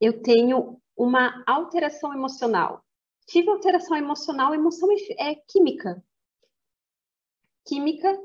[0.00, 2.84] eu tenho uma alteração emocional.
[3.28, 6.04] Tive alteração emocional, emoção é, é química.
[7.64, 8.16] Química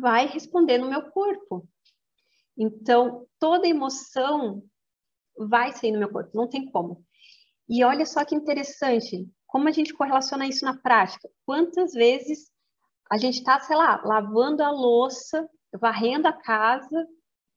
[0.00, 1.66] vai responder no meu corpo.
[2.56, 4.62] Então, toda emoção
[5.36, 7.04] vai sair no meu corpo, não tem como.
[7.68, 11.28] E olha só que interessante, como a gente correlaciona isso na prática.
[11.46, 12.50] Quantas vezes
[13.10, 15.48] a gente está, sei lá, lavando a louça,
[15.80, 17.06] varrendo a casa,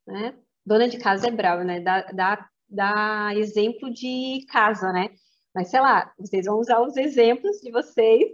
[0.06, 0.38] né?
[0.66, 1.80] Dona de casa é brava, né?
[1.80, 5.10] Dá, dá, dá exemplo de casa, né?
[5.54, 8.32] Mas, sei lá, vocês vão usar os exemplos de vocês,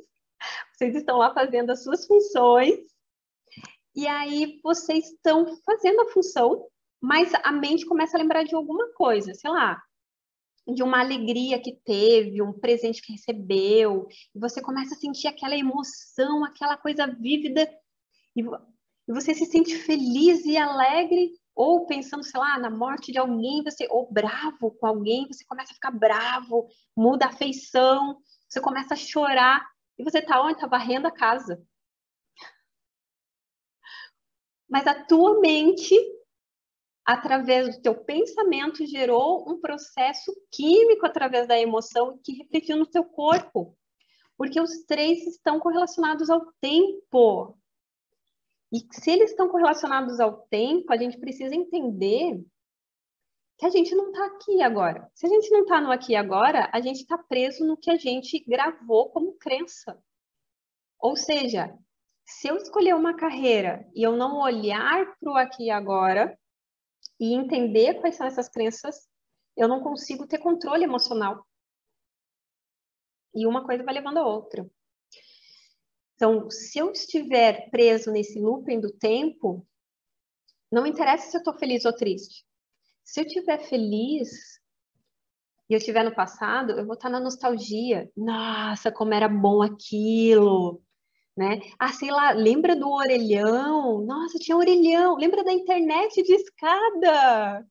[0.74, 2.78] vocês estão lá fazendo as suas funções,
[3.98, 6.68] e aí vocês estão fazendo a função,
[7.02, 9.82] mas a mente começa a lembrar de alguma coisa, sei lá,
[10.68, 15.58] de uma alegria que teve, um presente que recebeu, e você começa a sentir aquela
[15.58, 17.68] emoção, aquela coisa vívida,
[18.36, 18.44] e
[19.12, 23.88] você se sente feliz e alegre, ou pensando, sei lá, na morte de alguém, você
[23.90, 28.98] ou bravo com alguém, você começa a ficar bravo, muda a feição, você começa a
[28.98, 29.66] chorar,
[29.98, 30.60] e você tá onde?
[30.60, 31.60] Tá varrendo a casa.
[34.70, 35.96] Mas a tua mente
[37.08, 43.06] através do teu pensamento, gerou um processo químico através da emoção que refletiu no teu
[43.06, 43.74] corpo.
[44.36, 47.58] Porque os três estão correlacionados ao tempo.
[48.74, 52.44] E se eles estão correlacionados ao tempo, a gente precisa entender
[53.58, 55.10] que a gente não está aqui agora.
[55.16, 57.96] Se a gente não está no aqui agora, a gente está preso no que a
[57.96, 59.98] gente gravou como crença.
[61.00, 61.74] Ou seja,
[62.28, 66.38] se eu escolher uma carreira e eu não olhar para o aqui e agora,
[67.20, 69.08] e entender quais são essas crenças,
[69.56, 71.46] eu não consigo ter controle emocional.
[73.34, 74.70] E uma coisa vai levando a outra.
[76.16, 79.66] Então, se eu estiver preso nesse looping do tempo,
[80.72, 82.46] Não interessa se eu estou feliz ou triste.
[83.04, 84.30] Se eu estiver feliz
[85.70, 88.10] e eu estiver no passado, eu vou estar na nostalgia.
[88.16, 90.82] Nossa, como era bom aquilo!
[91.38, 91.60] Né?
[91.78, 94.02] Ah, sei lá, lembra do orelhão?
[94.02, 95.16] Nossa, tinha orelhão.
[95.16, 97.64] Lembra da internet de escada?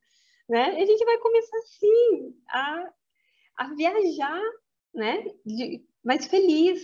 [0.48, 0.80] Né?
[0.80, 2.90] A gente vai começar assim a,
[3.56, 4.42] a viajar,
[4.94, 5.24] né?
[5.44, 6.80] De, mais feliz.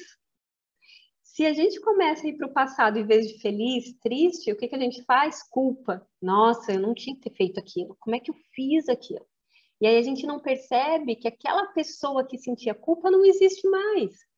[1.23, 4.57] Se a gente começa a ir para o passado em vez de feliz, triste, o
[4.57, 5.42] que, que a gente faz?
[5.49, 6.05] Culpa.
[6.21, 7.97] Nossa, eu não tinha que ter feito aquilo.
[8.01, 9.25] Como é que eu fiz aquilo?
[9.81, 14.32] E aí a gente não percebe que aquela pessoa que sentia culpa não existe mais.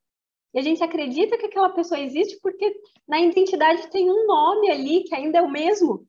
[0.55, 5.03] E a gente acredita que aquela pessoa existe porque na identidade tem um nome ali
[5.03, 6.07] que ainda é o mesmo.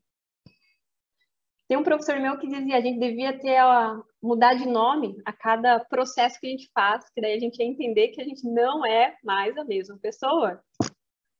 [1.68, 5.34] Tem um professor meu que dizia a gente devia ter a, mudar de nome a
[5.34, 8.48] cada processo que a gente faz, que daí a gente ia entender que a gente
[8.48, 10.64] não é mais a mesma pessoa.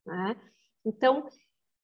[0.04, 0.36] Né?
[0.84, 1.30] Então,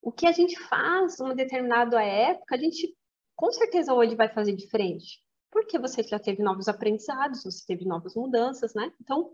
[0.02, 2.96] o que a gente faz numa determinada época, a gente
[3.36, 5.20] com certeza hoje vai fazer diferente.
[5.52, 8.92] Porque você já teve novos aprendizados, você teve novas mudanças, né?
[9.02, 9.34] Então,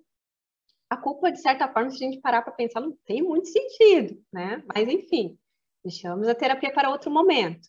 [0.89, 4.23] a culpa, de certa forma, se a gente parar para pensar, não tem muito sentido,
[4.31, 4.63] né?
[4.73, 5.37] Mas, enfim,
[5.83, 7.67] deixamos a terapia para outro momento.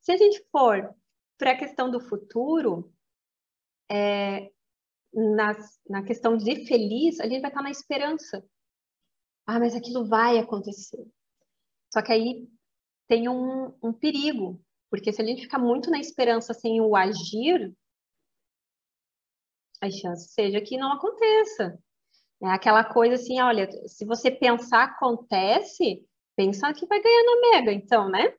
[0.00, 0.94] Se a gente for
[1.38, 2.92] para a questão do futuro,
[3.90, 4.50] é,
[5.12, 5.56] na,
[5.88, 8.44] na questão de feliz, a gente vai estar na esperança.
[9.46, 11.06] Ah, mas aquilo vai acontecer.
[11.92, 12.48] Só que aí
[13.06, 14.60] tem um, um perigo,
[14.90, 17.72] porque se a gente ficar muito na esperança sem o agir,
[19.80, 21.78] a chance seja que não aconteça.
[22.42, 26.04] É aquela coisa assim, olha, se você pensar acontece,
[26.36, 28.34] pensa que vai ganhar na mega, então, né?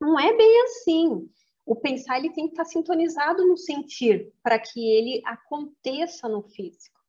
[0.00, 1.28] Não é bem assim.
[1.64, 7.00] O pensar ele tem que estar sintonizado no sentir para que ele aconteça no físico.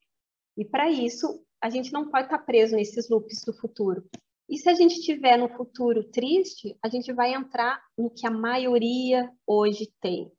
[0.57, 4.07] E para isso, a gente não pode estar preso nesses loops do futuro.
[4.47, 8.31] E se a gente estiver no futuro triste, a gente vai entrar no que a
[8.31, 10.31] maioria hoje tem.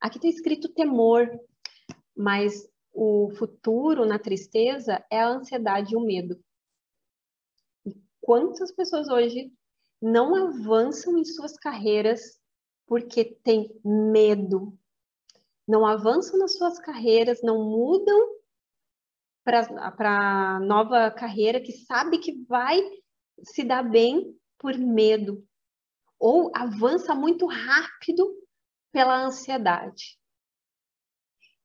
[0.00, 1.30] Aqui está escrito temor,
[2.14, 6.42] mas o futuro na tristeza é a ansiedade e o medo.
[7.84, 9.52] E quantas pessoas hoje
[10.00, 12.40] não avançam em suas carreiras
[12.86, 14.78] porque têm medo.
[15.68, 18.34] Não avançam nas suas carreiras, não mudam
[19.44, 22.80] para a nova carreira que sabe que vai
[23.42, 25.46] se dar bem por medo.
[26.18, 28.26] Ou avança muito rápido
[28.90, 30.18] pela ansiedade.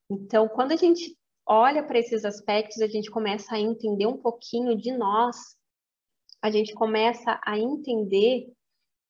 [0.09, 1.17] Então, quando a gente
[1.51, 5.37] olha para esses aspectos, a gente começa a entender um pouquinho de nós
[6.41, 8.51] a gente começa a entender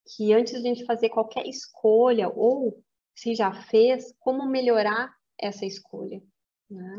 [0.05, 2.83] que antes de a gente fazer qualquer escolha, ou
[3.15, 6.21] se já fez, como melhorar essa escolha.
[6.69, 6.97] Né?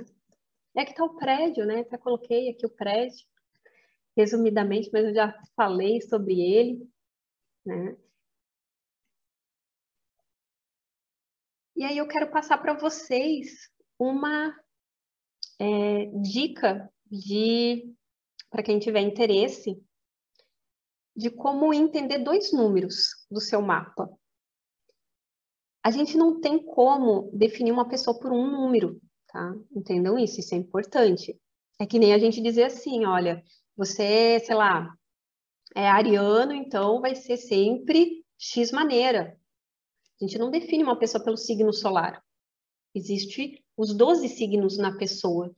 [0.75, 1.81] É que está o prédio, né?
[1.81, 3.27] Até coloquei aqui o prédio,
[4.17, 6.91] resumidamente, mas eu já falei sobre ele.
[7.67, 7.97] Né?
[11.77, 14.57] E aí eu quero passar para vocês uma
[15.63, 17.95] é, dica de
[18.51, 19.81] para quem tiver interesse
[21.15, 24.11] de como entender dois números do seu mapa.
[25.85, 29.55] A gente não tem como definir uma pessoa por um número, tá?
[29.75, 31.39] Entendam isso, isso é importante.
[31.79, 33.43] É que nem a gente dizer assim, olha,
[33.77, 34.93] você, sei lá,
[35.77, 39.39] é ariano, então vai ser sempre X maneira.
[40.21, 42.23] A gente não define uma pessoa pelo signo solar.
[42.95, 45.55] Existe os 12 signos na pessoa.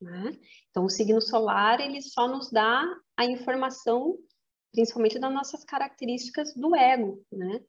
[0.00, 0.38] Né?
[0.70, 2.84] Então, o signo solar, ele só nos dá
[3.16, 4.18] a informação
[4.76, 7.64] principalmente das nossas características do ego, né?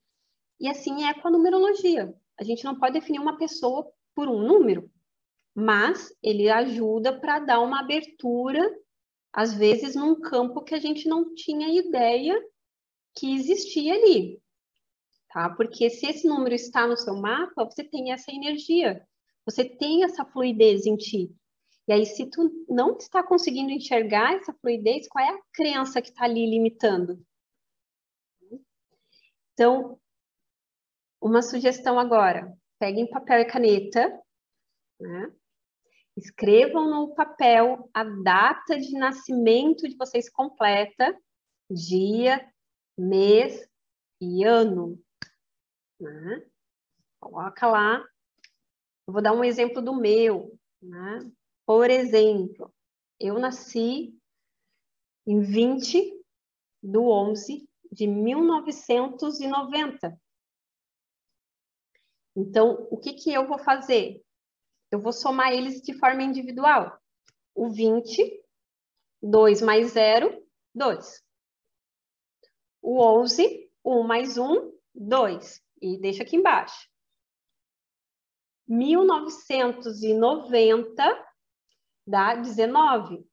[0.59, 2.13] E assim é com a numerologia.
[2.37, 4.91] A gente não pode definir uma pessoa por um número,
[5.55, 8.61] mas ele ajuda para dar uma abertura,
[9.31, 12.37] às vezes num campo que a gente não tinha ideia
[13.15, 14.41] que existia ali,
[15.37, 15.51] tá?
[15.51, 19.07] Porque se esse número está no seu mapa, você tem essa energia,
[19.45, 21.31] você tem essa fluidez em ti.
[21.87, 26.09] E aí, se tu não está conseguindo enxergar essa fluidez, qual é a crença que
[26.09, 27.23] está ali limitando?
[29.53, 29.99] Então,
[31.21, 34.19] uma sugestão agora: peguem papel e caneta,
[34.99, 35.31] né?
[36.17, 41.15] escrevam no papel a data de nascimento de vocês completa,
[41.69, 42.43] dia,
[42.97, 43.69] mês
[44.19, 44.99] e ano.
[45.99, 46.45] Né?
[47.19, 47.99] Coloca lá.
[49.07, 50.57] Eu vou dar um exemplo do meu.
[50.81, 51.31] Né?
[51.65, 52.73] Por exemplo,
[53.19, 54.17] eu nasci
[55.25, 56.23] em 20
[56.81, 60.17] do 11 de 1990.
[62.35, 64.23] Então, o que, que eu vou fazer?
[64.91, 67.01] Eu vou somar eles de forma individual.
[67.55, 68.45] O 20,
[69.21, 71.23] 2 mais 0, 2.
[72.81, 75.66] O 11, 1 mais 1, 2.
[75.81, 76.89] E deixa aqui embaixo.
[78.67, 81.25] 1990
[82.05, 83.25] dá 19.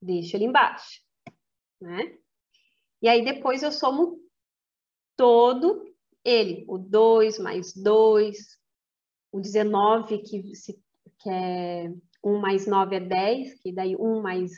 [0.00, 1.02] Deixa ali embaixo.
[1.80, 2.16] Né?
[3.00, 4.20] E aí depois eu somo
[5.16, 5.82] todo
[6.24, 6.64] ele.
[6.68, 8.36] O 2 mais 2,
[9.32, 10.78] o 19, que, se,
[11.18, 11.90] que é
[12.22, 14.52] 1 mais 9 é 10, que daí 1 mais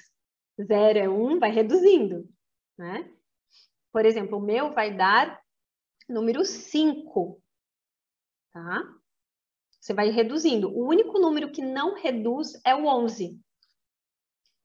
[0.60, 2.28] 0 é 1, vai reduzindo.
[2.76, 3.08] Né?
[3.92, 5.40] Por exemplo, o meu vai dar
[6.08, 7.40] número 5.
[8.52, 8.82] Tá?
[9.80, 10.70] Você vai reduzindo.
[10.70, 13.40] O único número que não reduz é o 11.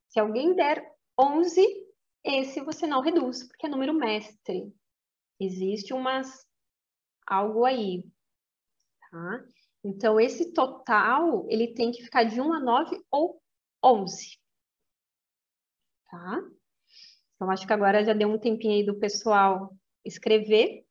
[0.10, 1.62] Se alguém der 11,
[2.24, 4.74] esse você não reduz, porque é número mestre.
[5.39, 6.48] Existe umas
[7.26, 8.04] algo aí,
[9.10, 9.46] tá?
[9.84, 13.41] Então, esse total, ele tem que ficar de 1 a 9 ou
[13.84, 14.39] 11,
[16.10, 16.41] tá?
[17.36, 19.76] Então, acho que agora já deu um tempinho aí do pessoal
[20.06, 20.83] escrever,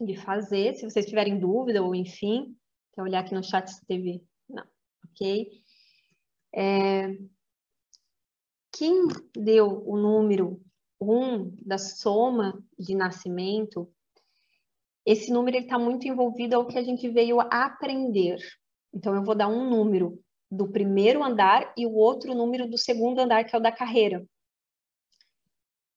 [0.00, 2.56] de fazer, se vocês tiverem dúvida ou enfim,
[2.92, 4.22] quer olhar aqui no chat se teve...
[4.48, 4.64] Não,
[5.06, 5.50] ok?
[6.54, 7.16] É...
[8.72, 10.60] Quem deu o número
[11.00, 13.88] 1 da soma de nascimento,
[15.06, 18.38] esse número está muito envolvido ao que a gente veio aprender.
[18.92, 20.18] Então, eu vou dar um número
[20.50, 24.24] do primeiro andar e o outro número do segundo andar, que é o da carreira.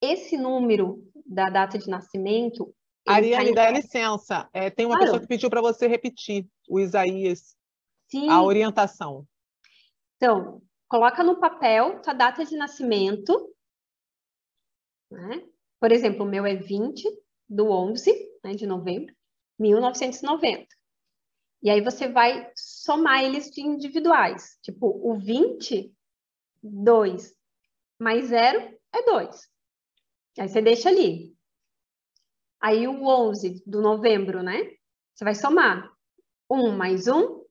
[0.02, 2.74] Esse número da data de nascimento.
[3.08, 3.72] Ariane, tá em...
[3.74, 4.50] dá licença.
[4.54, 5.06] É, tem uma claro.
[5.06, 7.56] pessoa que pediu para você repetir o Isaías,
[8.10, 8.30] Sim.
[8.30, 9.26] a orientação.
[10.16, 13.54] Então, coloca no papel tua data de nascimento.
[15.12, 15.44] Né?
[15.80, 17.04] Por exemplo, o meu é 20
[17.50, 18.12] do 11
[18.44, 19.16] né, de novembro,
[19.60, 20.68] 1990.
[21.62, 24.58] E aí você vai somar eles de individuais.
[24.62, 25.94] Tipo, o 20,
[26.62, 27.36] 2
[28.00, 29.50] mais 0 é 2.
[30.40, 31.37] Aí você deixa ali.
[32.62, 34.72] Aí o 11 do novembro, né?
[35.14, 35.92] Você vai somar.
[36.50, 37.44] 1 mais 1,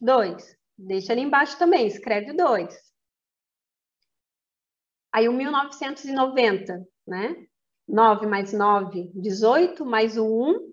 [0.00, 0.56] 2.
[0.76, 2.74] Deixa ali embaixo também, escreve 2.
[5.12, 7.46] Aí o 1990, né?
[7.86, 10.72] 9 mais 9, 18, mais o 1,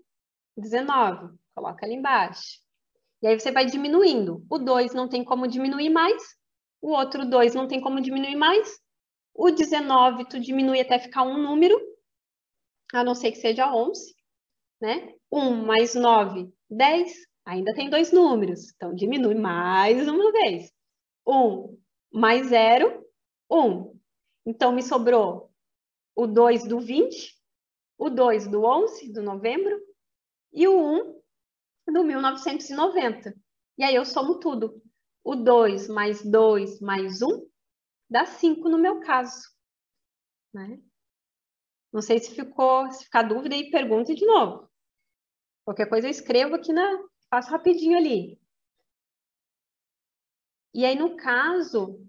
[0.58, 1.38] 19.
[1.54, 2.60] Coloca ali embaixo.
[3.22, 4.44] E aí você vai diminuindo.
[4.50, 6.24] O 2 não tem como diminuir mais.
[6.82, 8.80] O outro 2 não tem como diminuir mais.
[9.34, 11.80] O 19 tu diminui até ficar um número,
[12.94, 14.16] a não ser que seja 11,
[14.82, 15.16] né?
[15.32, 17.14] 1 mais 9, 10.
[17.46, 20.72] Ainda tem dois números, então diminui mais uma vez.
[21.28, 21.78] 1
[22.14, 23.06] mais 0,
[23.50, 24.00] 1.
[24.46, 25.52] Então me sobrou
[26.16, 27.36] o 2 do 20,
[27.98, 29.80] o 2 do 11, do novembro,
[30.54, 31.22] e o 1
[31.94, 33.34] do 1990.
[33.78, 34.82] E aí eu somo tudo.
[35.24, 37.48] O 2 mais 2 mais 1
[38.10, 39.50] dá 5 no meu caso.
[40.54, 40.82] Né?
[41.92, 44.70] Não sei se ficou, se ficar dúvida aí, pergunte de novo.
[45.66, 46.88] Qualquer coisa eu escrevo aqui na,
[47.30, 48.40] faço rapidinho ali.
[50.74, 52.00] E aí, no caso,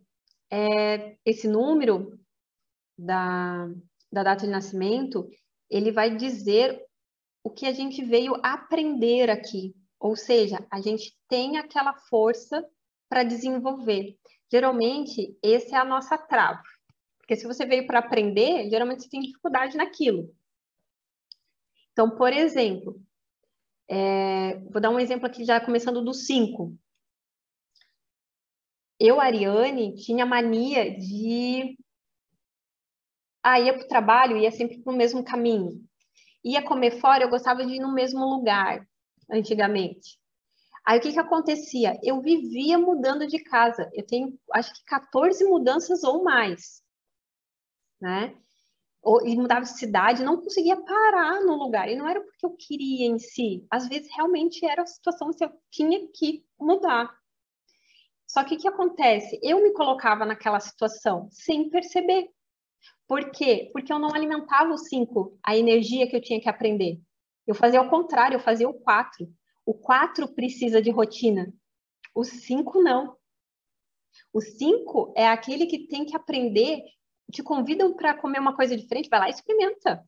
[0.51, 2.19] é, esse número
[2.97, 3.67] da,
[4.11, 5.29] da data de nascimento,
[5.69, 6.81] ele vai dizer
[7.43, 9.75] o que a gente veio aprender aqui.
[9.99, 12.65] Ou seja, a gente tem aquela força
[13.09, 14.17] para desenvolver.
[14.51, 16.63] Geralmente, essa é a nossa trava.
[17.23, 20.29] Porque se você veio para aprender, geralmente você tem dificuldade naquilo.
[21.93, 23.01] Então, por exemplo,
[23.89, 26.77] é, vou dar um exemplo aqui já começando do 5.
[28.99, 31.77] Eu, Ariane, tinha mania de
[33.43, 35.85] ah, ia para o trabalho, ia sempre para o mesmo caminho.
[36.45, 38.87] Ia comer fora, eu gostava de ir no mesmo lugar,
[39.31, 40.19] antigamente.
[40.85, 41.99] Aí o que, que acontecia?
[42.03, 43.89] Eu vivia mudando de casa.
[43.95, 46.82] Eu tenho, acho que 14 mudanças ou mais.
[48.03, 48.37] Né?
[49.25, 51.89] e mudava de cidade, não conseguia parar no lugar.
[51.89, 53.67] E não era porque eu queria em si.
[53.71, 57.13] Às vezes realmente era a situação que eu tinha que mudar.
[58.27, 59.41] Só que o que acontece?
[59.43, 62.31] Eu me colocava naquela situação sem perceber.
[63.07, 63.71] Por quê?
[63.73, 67.01] Porque eu não alimentava o 5, a energia que eu tinha que aprender.
[67.47, 69.29] Eu fazia ao contrário, eu fazia o 4.
[69.67, 71.53] O 4 precisa de rotina.
[72.15, 73.17] O 5 não.
[74.33, 76.83] O 5 é aquele que tem que aprender,
[77.31, 80.05] te convidam para comer uma coisa diferente, vai lá e experimenta.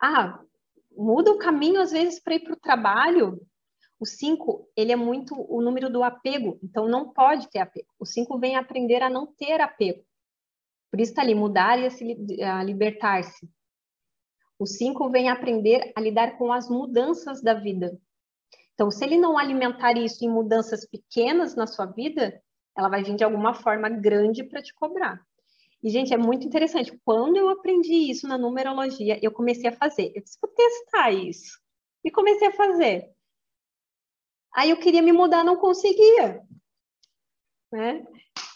[0.00, 0.40] Ah,
[0.96, 3.40] muda o caminho às vezes para ir para o trabalho.
[3.98, 7.88] O 5, ele é muito o número do apego, então não pode ter apego.
[7.98, 10.04] O 5 vem aprender a não ter apego.
[10.90, 13.48] Por isso está ali, mudar e a, a libertar-se.
[14.58, 17.98] O 5 vem aprender a lidar com as mudanças da vida.
[18.74, 22.42] Então, se ele não alimentar isso em mudanças pequenas na sua vida,
[22.76, 25.20] ela vai vir de alguma forma grande para te cobrar.
[25.86, 27.00] E, gente, é muito interessante.
[27.04, 30.10] Quando eu aprendi isso na numerologia, eu comecei a fazer.
[30.16, 31.60] Eu disse, vou testar isso.
[32.02, 33.14] E comecei a fazer.
[34.52, 36.44] Aí eu queria me mudar, não conseguia.
[37.70, 38.04] Né?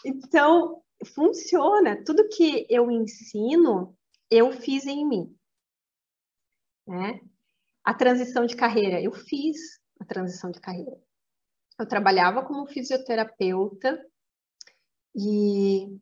[0.05, 0.83] Então,
[1.15, 2.03] funciona.
[2.03, 3.97] Tudo que eu ensino,
[4.29, 5.33] eu fiz em mim.
[6.85, 7.21] Né?
[7.81, 11.01] A transição de carreira, eu fiz a transição de carreira.
[11.79, 14.05] Eu trabalhava como fisioterapeuta
[15.15, 15.97] e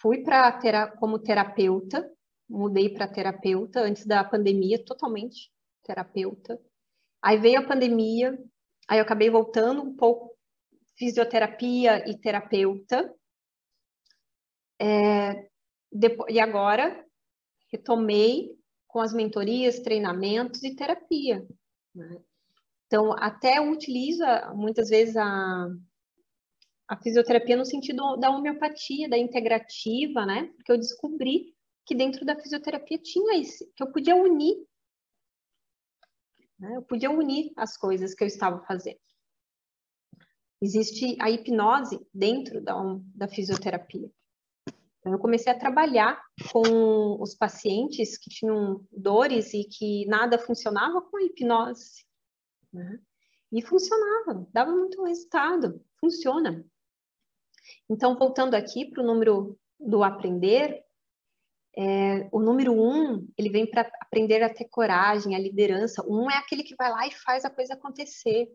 [0.00, 2.08] fui para tera como terapeuta,
[2.48, 5.50] mudei para terapeuta antes da pandemia, totalmente
[5.82, 6.60] terapeuta.
[7.22, 8.38] Aí veio a pandemia,
[8.88, 10.36] aí eu acabei voltando um pouco
[10.96, 13.12] fisioterapia e terapeuta.
[14.80, 15.48] É,
[15.90, 17.04] depois, e agora
[17.70, 21.46] retomei com as mentorias, treinamentos e terapia.
[21.94, 22.20] Né?
[22.86, 24.24] Então, até utilizo
[24.54, 25.68] muitas vezes a,
[26.88, 30.46] a fisioterapia no sentido da homeopatia, da integrativa, né?
[30.56, 34.56] Porque eu descobri que dentro da fisioterapia tinha isso, que eu podia unir.
[36.58, 36.76] Né?
[36.76, 38.98] Eu podia unir as coisas que eu estava fazendo.
[40.60, 42.74] Existe a hipnose dentro da,
[43.14, 44.10] da fisioterapia.
[44.98, 46.20] Então, eu comecei a trabalhar
[46.52, 52.04] com os pacientes que tinham dores e que nada funcionava com a hipnose.
[52.72, 52.98] Né?
[53.52, 56.66] E funcionava, dava muito resultado, funciona.
[57.88, 60.82] Então, voltando aqui para o número do aprender,
[61.76, 66.04] é, o número um, ele vem para aprender a ter coragem, a liderança.
[66.08, 68.48] Um é aquele que vai lá e faz a coisa acontecer.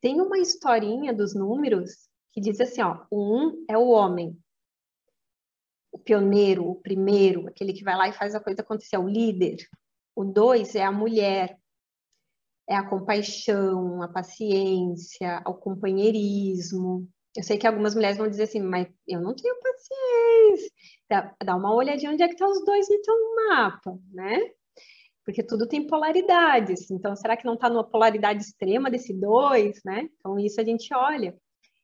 [0.00, 4.36] Tem uma historinha dos números que diz assim, ó, o um é o homem,
[5.92, 9.08] o pioneiro, o primeiro, aquele que vai lá e faz a coisa acontecer, é o
[9.08, 9.56] líder.
[10.14, 11.58] O dois é a mulher,
[12.68, 17.08] é a compaixão, a paciência, o companheirismo.
[17.36, 20.70] Eu sei que algumas mulheres vão dizer assim, mas eu não tenho paciência.
[21.44, 24.50] Dá, uma olhadinha onde é que estão tá os dois então no mapa, né?
[25.24, 26.90] Porque tudo tem polaridades.
[26.90, 30.08] Então, será que não está numa polaridade extrema desse dois, né?
[30.18, 31.34] Então, isso a gente olha.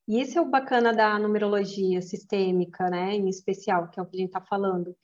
[0.07, 3.15] E esse é o bacana da numerologia sistêmica, né?
[3.15, 4.95] Em especial, que é o que a gente está falando.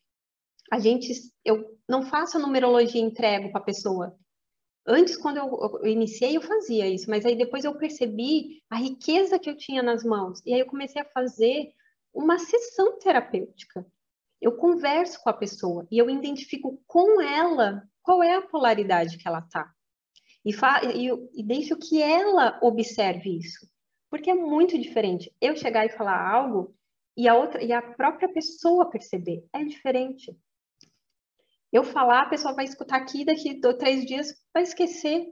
[0.72, 1.12] A gente,
[1.44, 4.16] eu não faço a numerologia e entrego para a pessoa.
[4.86, 9.48] Antes, quando eu, iniciei, eu fazia isso, mas aí depois eu percebi a riqueza que
[9.48, 10.42] eu tinha nas mãos.
[10.44, 11.72] E aí eu comecei a fazer
[12.12, 13.86] uma sessão terapêutica.
[14.40, 19.26] Eu converso com a pessoa e eu identifico com ela qual é a polaridade que
[19.26, 19.72] ela está.
[20.44, 23.66] E, e, e deixo que ela observe isso.
[24.10, 26.76] Porque é muito diferente eu chegar e falar algo
[27.16, 29.44] e a outra e a própria pessoa perceber.
[29.52, 30.36] É diferente.
[31.74, 35.26] Eu falar, a pessoa vai escutar aqui, daqui dois, três dias vai esquecer.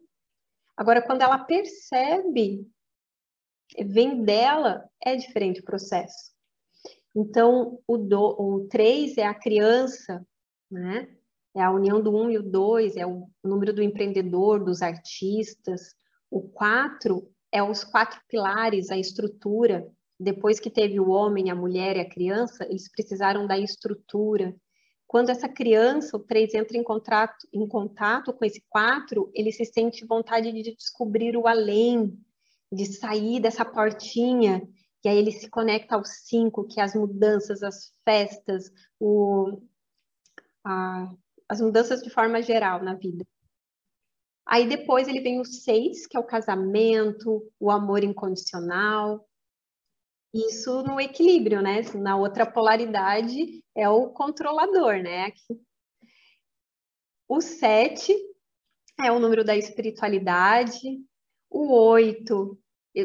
[0.76, 2.68] Agora, quando ela percebe,
[3.78, 6.32] vem dela, é diferente o processo.
[7.14, 10.26] Então, o, do, o três é a criança,
[10.68, 11.16] né?
[11.54, 15.94] É a união do um e o dois, é o número do empreendedor, dos artistas.
[16.28, 19.88] O quatro é os quatro pilares, a estrutura.
[20.18, 24.52] Depois que teve o homem, a mulher e a criança, eles precisaram da estrutura.
[25.12, 29.62] Quando essa criança, o 3, entra em contato, em contato com esse 4, ele se
[29.66, 32.18] sente vontade de descobrir o além,
[32.72, 34.66] de sair dessa portinha,
[35.04, 39.60] e aí ele se conecta ao 5, que é as mudanças, as festas, o,
[40.64, 41.12] a,
[41.46, 43.22] as mudanças de forma geral na vida.
[44.46, 49.28] Aí depois ele vem o 6, que é o casamento, o amor incondicional,
[50.32, 51.82] isso no equilíbrio, né?
[51.94, 55.26] Na outra polaridade é o controlador, né?
[55.26, 55.60] Aqui.
[57.28, 58.14] O 7
[59.00, 61.00] é o número da espiritualidade.
[61.50, 62.58] O 8,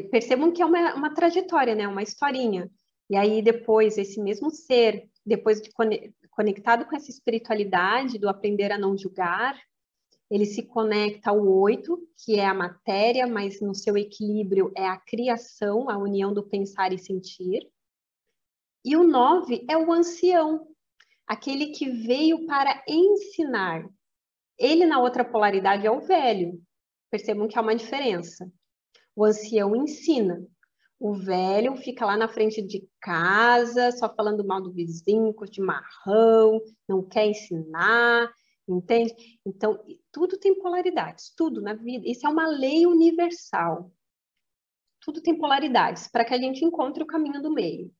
[0.09, 1.87] percebam que é uma, uma trajetória, né?
[1.87, 2.69] Uma historinha.
[3.09, 5.69] E aí depois, esse mesmo ser, depois de
[6.29, 9.57] conectado com essa espiritualidade, do aprender a não julgar,
[10.29, 14.97] ele se conecta ao oito, que é a matéria, mas no seu equilíbrio é a
[14.97, 17.69] criação, a união do pensar e sentir.
[18.83, 20.67] E o nove é o ancião,
[21.25, 23.87] aquele que veio para ensinar.
[24.57, 26.61] Ele, na outra polaridade, é o velho.
[27.09, 28.51] Percebam que há uma diferença.
[29.15, 30.45] O ancião ensina.
[30.99, 36.59] O velho fica lá na frente de casa, só falando mal do vizinho, de marrão,
[36.87, 38.31] não quer ensinar,
[38.67, 39.13] entende?
[39.45, 39.79] Então,
[40.17, 42.07] tudo tem polaridades, tudo na vida.
[42.07, 43.91] Isso é uma lei universal.
[44.99, 47.93] Tudo tem polaridades, para que a gente encontre o caminho do meio.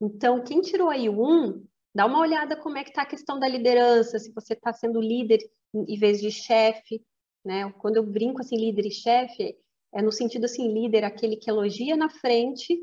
[0.00, 3.38] Então, quem tirou aí o um, dá uma olhada como é que está a questão
[3.38, 5.38] da liderança, se você está sendo líder
[5.74, 7.04] em vez de chefe,
[7.44, 7.70] né?
[7.72, 9.54] Quando eu brinco assim, líder e chefe,
[9.92, 12.74] é no sentido assim, líder, aquele que elogia na frente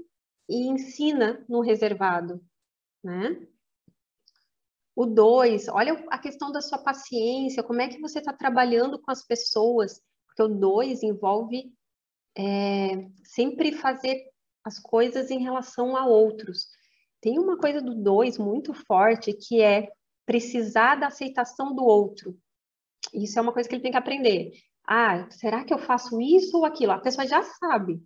[0.48, 2.40] e ensina no reservado,
[3.04, 3.48] né?
[4.96, 9.12] O dois, olha a questão da sua paciência, como é que você está trabalhando com
[9.12, 10.02] as pessoas.
[10.26, 11.72] Porque o 2 envolve
[12.38, 14.22] é, sempre fazer
[14.64, 16.68] as coisas em relação a outros.
[17.22, 19.90] Tem uma coisa do 2 muito forte que é
[20.26, 22.38] precisar da aceitação do outro.
[23.14, 24.52] Isso é uma coisa que ele tem que aprender.
[24.88, 26.92] Ah, será que eu faço isso ou aquilo?
[26.92, 28.02] A pessoa já sabe,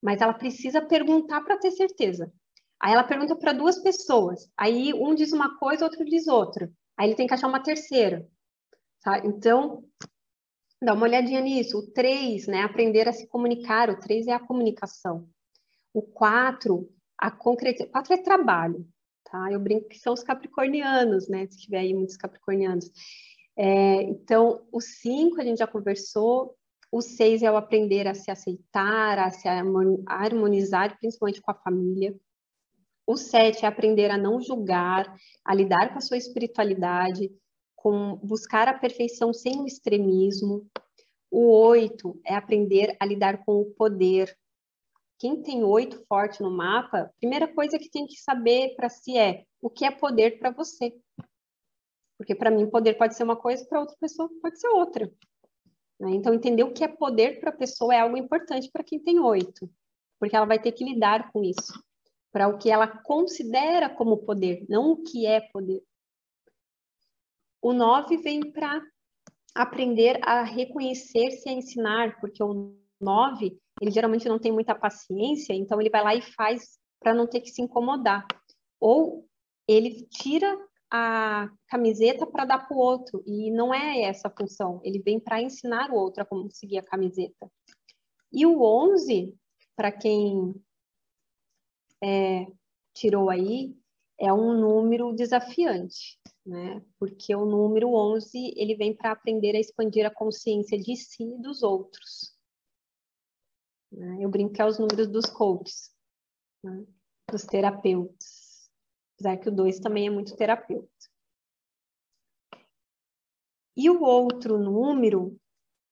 [0.00, 2.32] mas ela precisa perguntar para ter certeza.
[2.82, 4.50] Aí ela pergunta para duas pessoas.
[4.56, 6.68] Aí um diz uma coisa, outro diz outra.
[6.98, 8.28] Aí ele tem que achar uma terceira.
[9.00, 9.18] Tá?
[9.24, 9.84] Então,
[10.82, 11.78] dá uma olhadinha nisso.
[11.78, 12.62] O três, né?
[12.62, 13.88] Aprender a se comunicar.
[13.88, 15.28] O três é a comunicação.
[15.94, 17.88] O quatro, a concretização.
[17.88, 18.84] O quatro é trabalho.
[19.30, 19.52] Tá?
[19.52, 21.46] Eu brinco que são os capricornianos, né?
[21.46, 22.90] Se tiver aí muitos capricornianos.
[23.56, 26.56] É, então, o cinco a gente já conversou.
[26.90, 32.14] O seis é o aprender a se aceitar, a se harmonizar, principalmente com a família.
[33.12, 37.30] O sete é aprender a não julgar, a lidar com a sua espiritualidade,
[37.76, 40.66] com buscar a perfeição sem o extremismo.
[41.30, 44.34] O oito é aprender a lidar com o poder.
[45.18, 49.44] Quem tem oito forte no mapa, primeira coisa que tem que saber para si é
[49.60, 50.98] o que é poder para você.
[52.16, 55.12] Porque para mim poder pode ser uma coisa, para outra pessoa pode ser outra.
[56.00, 56.12] Né?
[56.12, 59.20] Então entender o que é poder para a pessoa é algo importante para quem tem
[59.20, 59.70] oito,
[60.18, 61.78] porque ela vai ter que lidar com isso
[62.32, 65.82] para o que ela considera como poder, não o que é poder.
[67.60, 68.82] O 9 vem para
[69.54, 75.80] aprender a reconhecer-se a ensinar, porque o 9, ele geralmente não tem muita paciência, então
[75.80, 78.26] ele vai lá e faz para não ter que se incomodar.
[78.80, 79.28] Ou
[79.68, 80.58] ele tira
[80.90, 85.20] a camiseta para dar para o outro, e não é essa a função, ele vem
[85.20, 87.50] para ensinar o outro a como seguir a camiseta.
[88.32, 89.34] E o 11,
[89.76, 90.54] para quem
[92.02, 92.46] é,
[92.94, 93.74] tirou aí
[94.18, 96.80] é um número desafiante, né?
[96.98, 101.42] Porque o número 11, ele vem para aprender a expandir a consciência de si e
[101.42, 102.32] dos outros.
[103.90, 104.18] Né?
[104.20, 105.90] Eu brinco que é os números dos coaches,
[106.62, 106.86] né?
[107.30, 108.70] dos terapeutas.
[109.14, 110.88] Apesar que o 2 também é muito terapeuta.
[113.76, 115.36] E o outro número,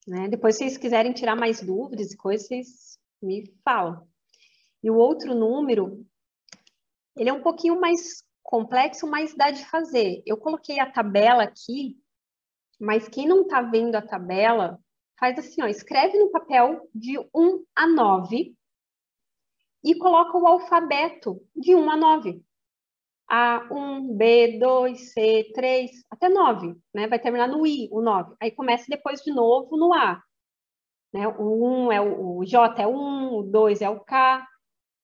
[0.06, 0.28] né?
[0.28, 4.09] Depois, se vocês quiserem tirar mais dúvidas e coisas, vocês me falam.
[4.82, 6.06] E o outro número,
[7.16, 10.22] ele é um pouquinho mais complexo, mas dá de fazer.
[10.26, 11.96] Eu coloquei a tabela aqui,
[12.80, 14.78] mas quem não está vendo a tabela,
[15.18, 18.54] faz assim, ó, escreve no papel de 1 a 9
[19.84, 22.42] e coloca o alfabeto de 1 a 9.
[23.30, 27.06] A1, B2, C3, até 9, né?
[27.06, 28.34] Vai terminar no I, o 9.
[28.40, 30.20] Aí começa depois de novo no A.
[31.12, 31.28] Né?
[31.28, 34.44] O 1 é o, o J é o 1, o 2 é o K,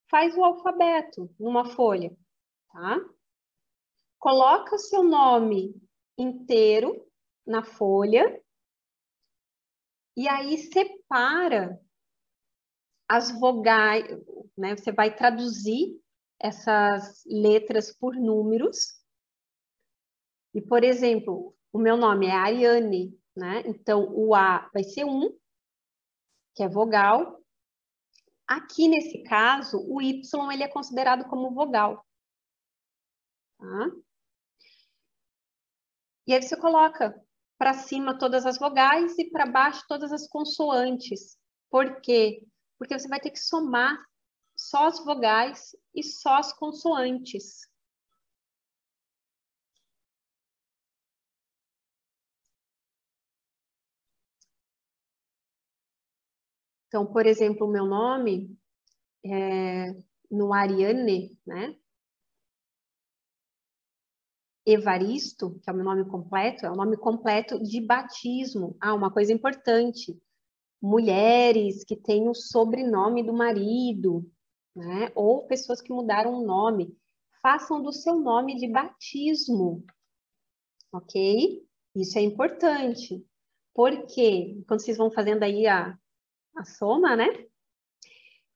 [0.09, 2.17] faz o alfabeto numa folha,
[2.73, 2.99] tá?
[4.19, 5.75] Coloca o seu nome
[6.19, 7.07] inteiro
[7.47, 8.43] na folha
[10.17, 11.81] e aí separa
[13.09, 14.05] as vogais,
[14.57, 14.77] né?
[14.77, 16.01] Você vai traduzir
[16.41, 19.01] essas letras por números.
[20.55, 23.63] E, por exemplo, o meu nome é Ariane, né?
[23.67, 25.37] Então, o A vai ser um,
[26.55, 27.41] que é vogal,
[28.47, 30.23] Aqui, nesse caso, o Y
[30.53, 32.07] ele é considerado como vogal.
[33.59, 33.91] Tá?
[36.27, 37.15] E aí você coloca
[37.59, 41.39] para cima todas as vogais e para baixo todas as consoantes.
[41.71, 42.43] Por quê?
[42.79, 43.97] Porque você vai ter que somar
[44.57, 47.61] só as vogais e só as consoantes.
[56.89, 58.57] Então, por exemplo, o meu nome
[59.25, 59.95] é,
[60.31, 61.77] no Ariane, né?
[64.65, 68.77] Evaristo, que é o meu nome completo, é o nome completo de batismo.
[68.81, 70.21] Ah, uma coisa importante.
[70.83, 74.29] Mulheres que têm o sobrenome do marido,
[74.75, 75.11] né?
[75.15, 76.97] Ou pessoas que mudaram o nome,
[77.41, 79.85] façam do seu nome de batismo.
[80.93, 81.65] Ok?
[81.95, 83.25] Isso é importante.
[83.73, 85.97] Porque quando vocês vão fazendo aí a,
[86.57, 87.27] a soma, né?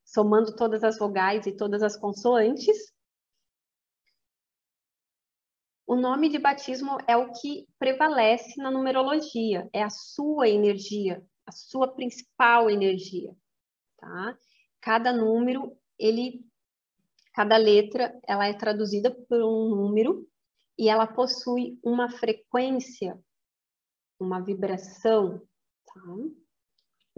[0.04, 2.92] Somando todas as vogais e todas as consoantes.
[5.86, 11.52] O nome de batismo é o que prevalece na numerologia, é a sua energia, a
[11.52, 13.34] sua principal energia,
[13.98, 14.38] tá?
[14.80, 16.44] Cada número, ele,
[17.34, 20.28] cada letra, ela é traduzida por um número
[20.78, 23.18] e ela possui uma frequência,
[24.18, 25.42] uma vibração,
[25.86, 26.02] tá?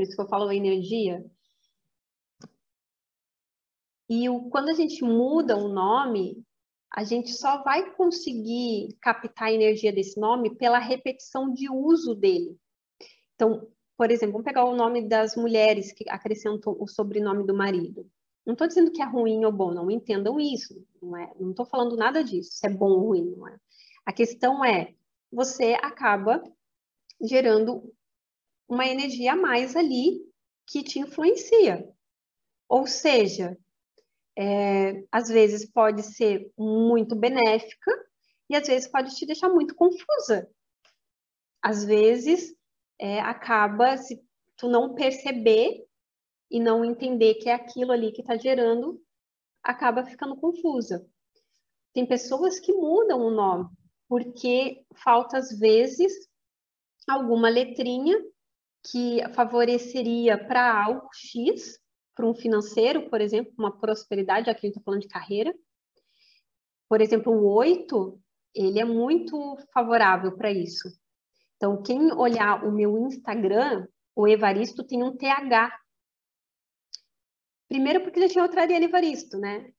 [0.02, 1.24] Por isso que eu falo energia.
[4.08, 6.44] E o, quando a gente muda o nome,
[6.90, 12.58] a gente só vai conseguir captar a energia desse nome pela repetição de uso dele.
[13.36, 18.04] Então, por exemplo, vamos pegar o nome das mulheres que acrescentam o sobrenome do marido.
[18.44, 20.84] Não estou dizendo que é ruim ou bom, não entendam isso.
[21.00, 23.56] Não é, estou falando nada disso, se é bom ou ruim, não é.
[24.04, 24.94] A questão é,
[25.30, 26.42] você acaba
[27.20, 27.94] gerando
[28.72, 30.18] uma energia a mais ali
[30.66, 31.86] que te influencia.
[32.66, 33.54] Ou seja,
[34.34, 37.92] é, às vezes pode ser muito benéfica
[38.48, 40.48] e às vezes pode te deixar muito confusa.
[41.60, 42.56] Às vezes
[42.98, 44.24] é, acaba se
[44.56, 45.84] tu não perceber
[46.50, 48.98] e não entender que é aquilo ali que está gerando,
[49.62, 51.06] acaba ficando confusa.
[51.92, 53.68] Tem pessoas que mudam o nome
[54.08, 56.12] porque falta às vezes
[57.06, 58.18] alguma letrinha
[58.84, 61.78] que favoreceria para algo X,
[62.14, 65.54] para um financeiro, por exemplo, uma prosperidade, aqui a gente está falando de carreira.
[66.88, 68.20] Por exemplo, o 8,
[68.54, 70.88] ele é muito favorável para isso.
[71.56, 75.72] Então, quem olhar o meu Instagram, o Evaristo tem um TH.
[77.68, 79.72] Primeiro porque já tinha outra Ariane Evaristo, né?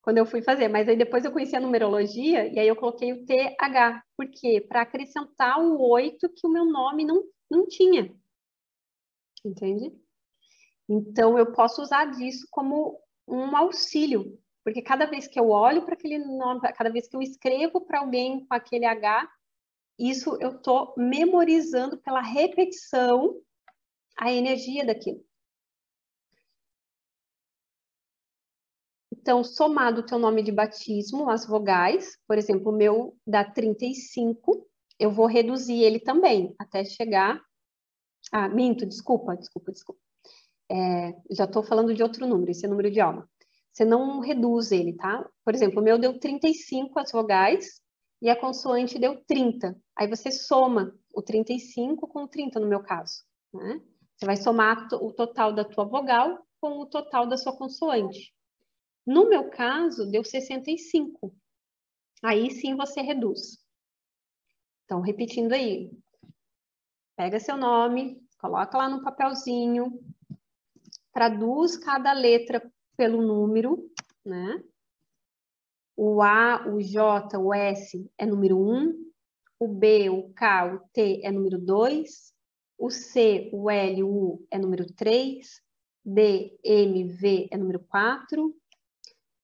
[0.00, 3.12] Quando eu fui fazer, mas aí depois eu conheci a numerologia e aí eu coloquei
[3.12, 4.02] o TH.
[4.16, 4.64] Por quê?
[4.66, 8.14] Para acrescentar o 8 que o meu nome não, não tinha.
[9.44, 9.92] Entende?
[10.88, 15.94] Então, eu posso usar disso como um auxílio, porque cada vez que eu olho para
[15.94, 19.28] aquele nome, cada vez que eu escrevo para alguém com aquele H,
[19.98, 23.40] isso eu estou memorizando pela repetição
[24.16, 25.24] a energia daquilo.
[29.12, 34.68] Então, somado o teu nome de batismo, as vogais, por exemplo, o meu dá 35,
[34.98, 37.42] eu vou reduzir ele também, até chegar...
[38.36, 40.00] Ah, minto, desculpa, desculpa, desculpa.
[40.68, 43.30] É, já estou falando de outro número, esse é o número de alma.
[43.72, 45.24] Você não reduz ele, tá?
[45.44, 47.80] Por exemplo, o meu deu 35 as vogais
[48.20, 49.80] e a consoante deu 30.
[49.96, 53.22] Aí você soma o 35 com o 30 no meu caso,
[53.52, 53.80] né?
[54.16, 58.34] Você vai somar o total da tua vogal com o total da sua consoante.
[59.06, 61.32] No meu caso, deu 65.
[62.20, 63.58] Aí sim você reduz.
[64.84, 65.92] Então, repetindo aí.
[67.16, 69.98] Pega seu nome, coloca lá no papelzinho,
[71.14, 73.90] traduz cada letra pelo número,
[74.22, 74.62] né?
[75.96, 79.12] O A, o J, o S é número 1,
[79.58, 82.34] o B, o K, o T é número 2,
[82.76, 85.62] o C, o L, o U é número 3,
[86.04, 88.54] D, M, V é número 4,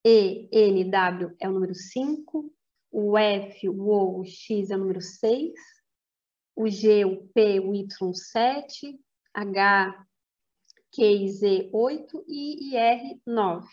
[0.05, 2.53] E, N, W é o número 5,
[2.93, 5.55] o F, o O, o X é o número 6,
[6.61, 9.01] o G, o P, o Y, 7,
[9.33, 10.07] H,
[10.93, 13.67] Q, Z, 8 e IR, 9.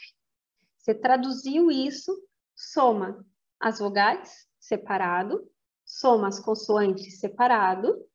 [0.78, 2.18] Você traduziu isso,
[2.56, 3.26] soma
[3.60, 5.52] as vogais separado,
[5.84, 8.08] soma as consoantes separado,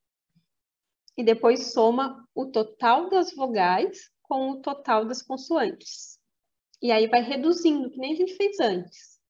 [1.19, 6.19] e depois soma o total das vogais com o total das consoantes.
[6.81, 9.21] E aí vai reduzindo, que nem a gente fez antes.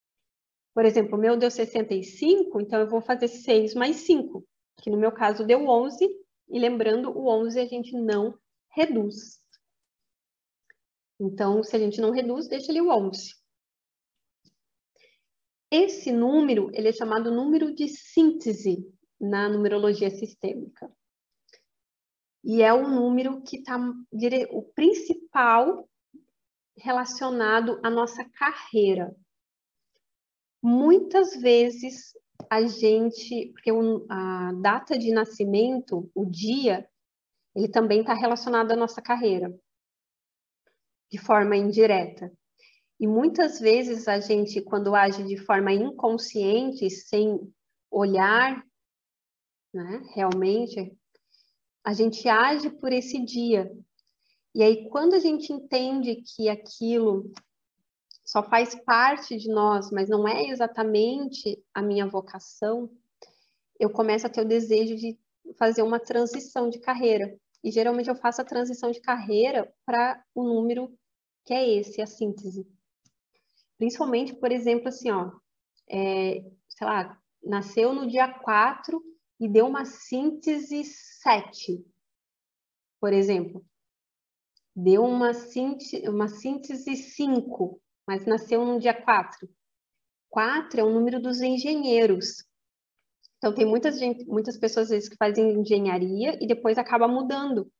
[0.72, 4.47] Por exemplo, o meu deu 65, então eu vou fazer 6 mais 5,
[4.83, 6.05] que no meu caso deu 11,
[6.49, 8.37] e lembrando, o 11 a gente não
[8.68, 9.41] reduz.
[11.18, 13.33] Então, se a gente não reduz, deixa ali o 11.
[15.70, 18.85] Esse número, ele é chamado número de síntese
[19.20, 20.93] na numerologia sistêmica.
[22.45, 23.78] E é o número que está
[24.51, 25.89] o principal
[26.76, 29.14] relacionado à nossa carreira.
[30.61, 32.12] Muitas vezes
[32.53, 33.70] a gente, porque
[34.11, 36.86] a data de nascimento, o dia,
[37.57, 39.59] ele também está relacionado à nossa carreira
[41.11, 42.30] de forma indireta.
[43.00, 47.40] E muitas vezes a gente, quando age de forma inconsciente, sem
[47.90, 48.62] olhar,
[49.72, 50.94] né, realmente,
[51.82, 53.72] a gente age por esse dia.
[54.55, 57.32] E aí, quando a gente entende que aquilo
[58.33, 62.91] só faz parte de nós, mas não é exatamente a minha vocação,
[63.78, 65.18] eu começo a ter o desejo de
[65.59, 67.39] fazer uma transição de carreira.
[67.62, 70.99] E geralmente eu faço a transição de carreira para o número
[71.45, 72.66] que é esse, a síntese.
[73.76, 75.30] Principalmente, por exemplo, assim, ó,
[75.91, 78.99] é, sei lá, nasceu no dia 4
[79.41, 81.85] e deu uma síntese 7,
[82.99, 83.62] por exemplo.
[84.74, 87.83] Deu uma síntese, uma síntese 5,
[88.13, 89.49] mas nasceu no dia 4.
[90.29, 92.45] 4 é o número dos engenheiros.
[93.39, 97.71] Então, tem muitas, gente, muitas pessoas, às vezes, que fazem engenharia e depois acaba mudando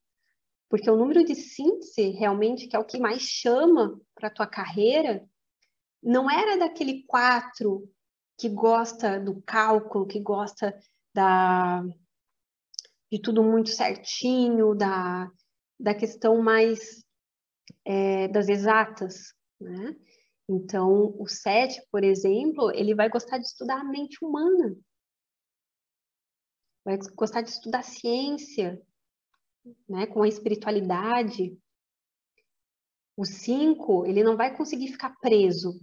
[0.73, 4.47] porque o número de síntese, realmente, que é o que mais chama para a tua
[4.47, 5.23] carreira,
[6.03, 7.87] não era daquele quatro
[8.39, 10.75] que gosta do cálculo, que gosta
[11.13, 11.85] da
[13.13, 15.31] de tudo muito certinho, da,
[15.79, 17.05] da questão mais
[17.85, 19.95] é, das exatas, né?
[20.55, 24.77] Então, o sete, por exemplo, ele vai gostar de estudar a mente humana,
[26.85, 28.81] vai gostar de estudar ciência,
[29.89, 31.59] né, com a espiritualidade.
[33.17, 35.81] O cinco, ele não vai conseguir ficar preso.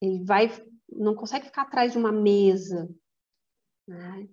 [0.00, 0.48] Ele vai,
[0.88, 2.88] não consegue ficar atrás de uma mesa.
[3.86, 4.26] Né?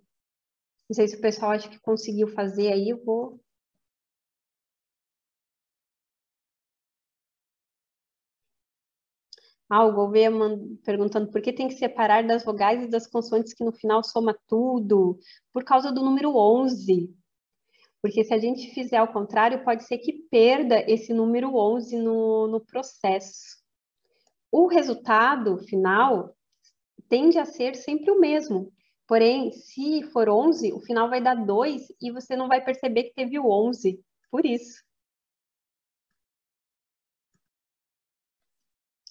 [0.89, 3.43] Não sei se o pessoal acha que conseguiu fazer aí, eu vou
[9.73, 10.29] Ah, o Gouveia
[10.83, 14.37] perguntando por que tem que separar das vogais e das consoantes que no final soma
[14.45, 15.17] tudo?
[15.53, 17.09] Por causa do número 11.
[18.01, 22.47] Porque se a gente fizer ao contrário, pode ser que perda esse número 11 no,
[22.47, 23.61] no processo.
[24.51, 26.35] O resultado final
[27.07, 28.73] tende a ser sempre o mesmo.
[29.07, 33.13] Porém, se for 11, o final vai dar 2 e você não vai perceber que
[33.13, 34.03] teve o 11.
[34.29, 34.83] Por isso.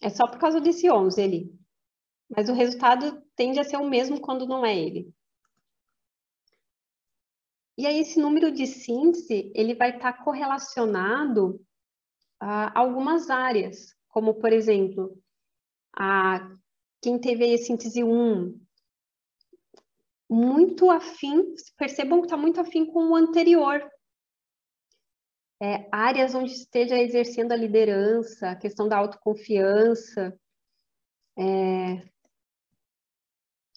[0.00, 1.60] É só por causa desse 11 ali.
[2.28, 5.12] Mas o resultado tende a ser o mesmo quando não é ele.
[7.76, 11.60] E aí esse número de síntese, ele vai estar tá correlacionado
[12.38, 15.18] a algumas áreas, como por exemplo,
[15.96, 16.56] a
[17.02, 18.60] quem teve a síntese 1,
[20.28, 23.82] muito afim, percebam que está muito afim com o anterior,
[25.62, 30.34] é, áreas onde esteja exercendo a liderança, a questão da autoconfiança,
[31.38, 32.08] é,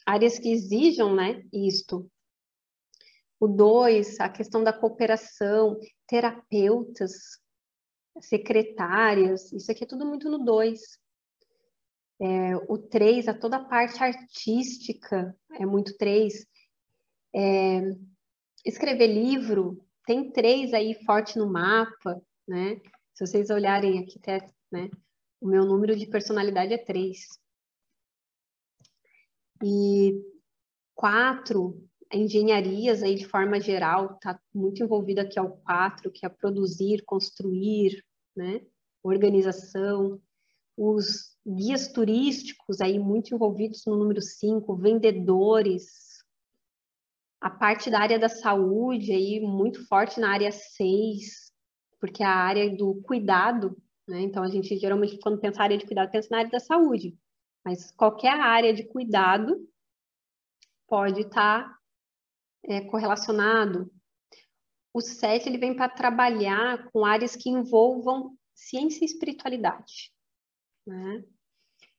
[0.06, 2.10] áreas que exijam né, isto.
[3.40, 5.78] O dois, a questão da cooperação,
[6.08, 7.12] terapeutas,
[8.22, 10.98] secretárias, isso aqui é tudo muito no dois.
[12.22, 16.46] É, o três, a toda a parte artística, é muito três.
[17.36, 17.82] É,
[18.64, 22.82] escrever livro, tem três aí forte no mapa, né?
[23.14, 24.20] Se vocês olharem aqui,
[24.72, 24.90] né?
[25.40, 27.28] O meu número de personalidade é três.
[29.64, 30.14] E
[30.96, 31.82] quatro,
[32.12, 38.04] engenharias aí de forma geral, está muito envolvido aqui ao quatro, que é produzir, construir,
[38.36, 38.62] né?
[39.02, 40.22] Organização.
[40.76, 46.13] Os guias turísticos aí muito envolvidos no número cinco, vendedores,
[47.44, 51.52] a parte da área da saúde aí muito forte na área 6,
[52.00, 53.78] porque é a área do cuidado,
[54.08, 54.22] né?
[54.22, 57.18] Então a gente geralmente quando pensa na área de cuidado pensa na área da saúde,
[57.66, 59.70] mas qualquer área de cuidado
[60.88, 61.80] pode estar tá,
[62.64, 63.92] é, correlacionado.
[64.94, 70.14] O 7 ele vem para trabalhar com áreas que envolvam ciência e espiritualidade,
[70.88, 71.26] né?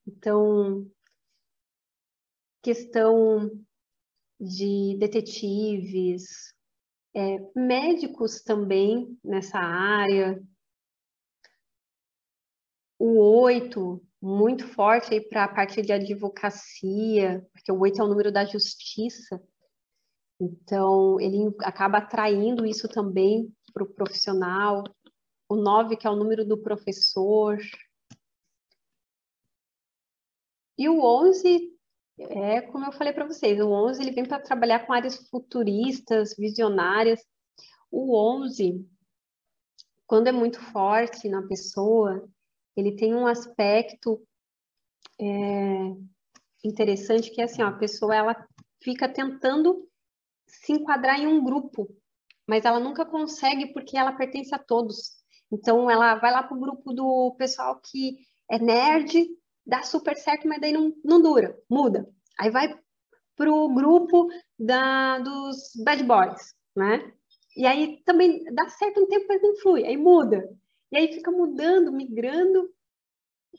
[0.07, 0.89] Então,
[2.63, 3.63] questão
[4.39, 6.53] de detetives,
[7.15, 10.41] é, médicos também nessa área.
[12.99, 18.07] O oito, muito forte aí para a parte de advocacia, porque o oito é o
[18.07, 19.41] número da justiça.
[20.39, 24.83] Então, ele acaba atraindo isso também para o profissional.
[25.47, 27.57] O nove, que é o número do professor.
[30.77, 31.74] E o onze
[32.17, 36.35] é como eu falei para vocês, o 11 ele vem para trabalhar com áreas futuristas,
[36.37, 37.21] visionárias.
[37.91, 38.85] O 11,
[40.07, 42.27] quando é muito forte na pessoa,
[42.75, 44.25] ele tem um aspecto
[45.19, 45.95] é,
[46.63, 48.47] interessante que é assim, ó, a pessoa ela
[48.81, 49.87] fica tentando
[50.47, 51.87] se enquadrar em um grupo,
[52.47, 55.15] mas ela nunca consegue porque ela pertence a todos.
[55.51, 58.17] Então ela vai lá para o grupo do pessoal que
[58.49, 59.27] é nerd,
[59.65, 62.07] dá super certo, mas daí não, não dura, muda.
[62.39, 62.77] Aí vai
[63.35, 67.11] para o grupo da, dos bad boys, né?
[67.55, 70.49] E aí também dá certo um tempo, mas não flui, aí muda.
[70.91, 72.69] E aí fica mudando, migrando,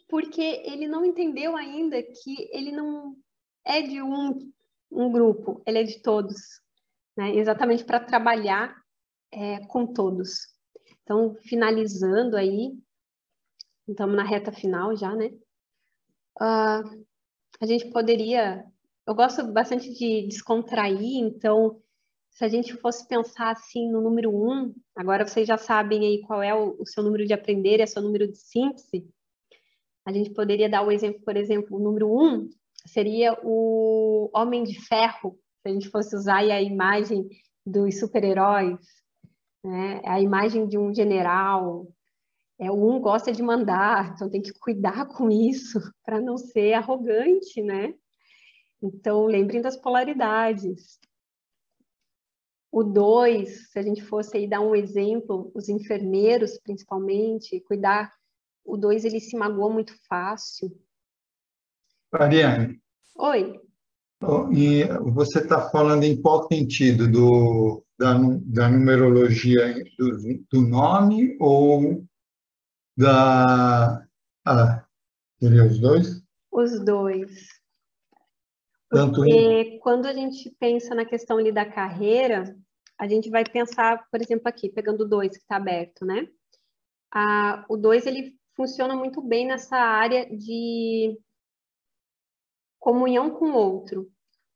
[0.09, 3.17] porque ele não entendeu ainda que ele não
[3.65, 4.53] é de um,
[4.91, 6.37] um grupo, ele é de todos,
[7.17, 7.35] né?
[7.35, 8.77] Exatamente para trabalhar
[9.33, 10.55] é, com todos.
[11.03, 12.79] Então, finalizando aí,
[13.89, 15.31] estamos na reta final já, né?
[16.37, 17.05] Uh,
[17.61, 18.65] a gente poderia.
[19.07, 21.81] Eu gosto bastante de descontrair, então,
[22.31, 26.43] se a gente fosse pensar assim no número um, agora vocês já sabem aí qual
[26.43, 29.09] é o, o seu número de aprender e o seu número de síntese.
[30.05, 32.49] A gente poderia dar o exemplo, por exemplo, o número um
[32.87, 37.29] seria o Homem de Ferro, se a gente fosse usar a imagem
[37.65, 38.79] dos super-heróis,
[39.65, 40.01] né?
[40.05, 41.89] a imagem de um general,
[42.59, 46.73] é, o um gosta de mandar, então tem que cuidar com isso para não ser
[46.75, 47.95] arrogante, né?
[48.83, 50.99] Então, lembrem das polaridades.
[52.71, 58.13] o 2, se a gente fosse aí dar um exemplo, os enfermeiros, principalmente, cuidar,
[58.65, 60.71] o 2 ele se magoa muito fácil.
[62.13, 62.81] Ariane.
[63.19, 63.61] Oi.
[64.53, 67.11] E você está falando em qual sentido?
[67.11, 72.05] Do, da, da numerologia do, do nome ou
[72.97, 74.07] da.
[74.45, 74.87] Ah,
[75.39, 76.23] seria os dois?
[76.51, 77.49] Os dois.
[78.89, 82.57] Porque quando a gente pensa na questão ali da carreira,
[82.99, 86.29] a gente vai pensar, por exemplo, aqui, pegando o 2 que está aberto, né?
[87.13, 91.19] Ah, o 2 ele funciona muito bem nessa área de
[92.79, 94.11] comunhão com o outro,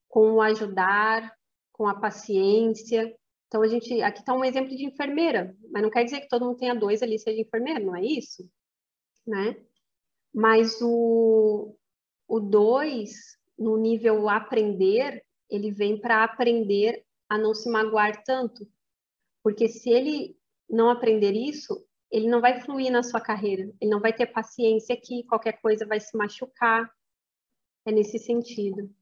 [0.08, 1.34] com o ajudar,
[1.72, 3.14] com a paciência.
[3.50, 6.46] Então, a gente, aqui está um exemplo de enfermeira, mas não quer dizer que todo
[6.46, 8.48] mundo tenha dois ali seja enfermeira, não é isso?
[9.26, 9.56] Né?
[10.32, 11.76] Mas o,
[12.28, 13.10] o dois,
[13.58, 18.70] no nível aprender, ele vem para aprender a não se magoar tanto.
[19.42, 20.38] Porque se ele
[20.68, 24.96] não aprender isso, ele não vai fluir na sua carreira, ele não vai ter paciência
[24.96, 26.88] que qualquer coisa vai se machucar,
[27.84, 28.94] é nesse sentido.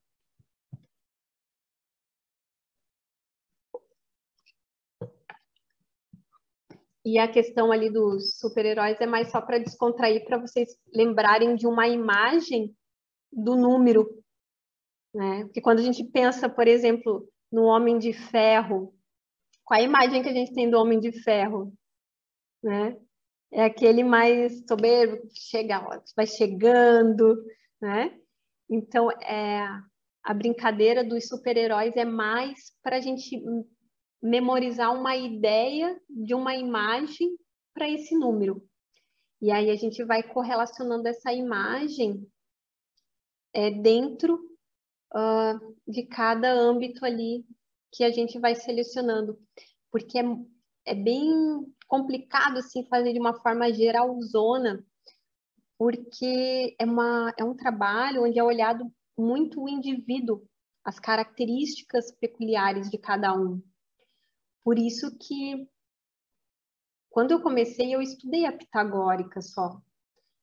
[7.05, 11.67] E a questão ali dos super-heróis é mais só para descontrair, para vocês lembrarem de
[11.67, 12.75] uma imagem
[13.33, 14.09] do número.
[15.15, 15.45] Né?
[15.45, 18.95] Porque quando a gente pensa, por exemplo, no Homem de Ferro,
[19.65, 21.73] qual a imagem que a gente tem do Homem de Ferro?
[22.63, 22.97] Né?
[23.51, 27.43] É aquele mais soberbo, chega, vai chegando,
[27.81, 28.19] né?
[28.69, 29.67] Então, é,
[30.23, 33.43] a brincadeira dos super-heróis é mais para a gente
[34.23, 37.37] memorizar uma ideia de uma imagem
[37.73, 38.63] para esse número.
[39.41, 42.27] E aí a gente vai correlacionando essa imagem
[43.53, 44.35] é, dentro
[45.15, 47.47] uh, de cada âmbito ali
[47.93, 49.39] que a gente vai selecionando.
[49.91, 50.25] Porque é,
[50.87, 51.33] é bem
[51.87, 54.85] complicado assim fazer de uma forma geralzona,
[55.79, 60.45] porque é, uma, é um trabalho onde é olhado muito o indivíduo,
[60.85, 63.63] as características peculiares de cada um.
[64.63, 65.69] Por isso que
[67.11, 69.81] quando eu comecei, eu estudei a pitagórica só,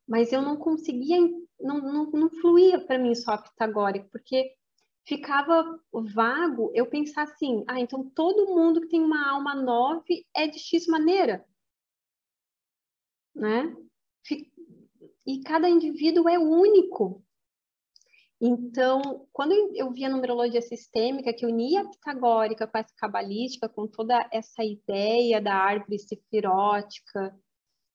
[0.07, 1.17] mas eu não conseguia,
[1.59, 4.55] não, não, não fluía para mim só a pitagórica, porque
[5.05, 10.47] ficava vago eu pensar assim, ah, então todo mundo que tem uma alma nove é
[10.47, 11.45] de X maneira,
[13.33, 13.75] né?
[15.25, 17.24] e cada indivíduo é único.
[18.39, 23.87] Então, quando eu vi a numerologia sistêmica, que unia a pitagórica com a cabalística, com
[23.87, 27.33] toda essa ideia da árvore sefirótica,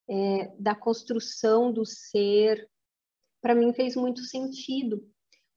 [0.09, 2.69] é, da construção do ser,
[3.41, 5.07] para mim fez muito sentido,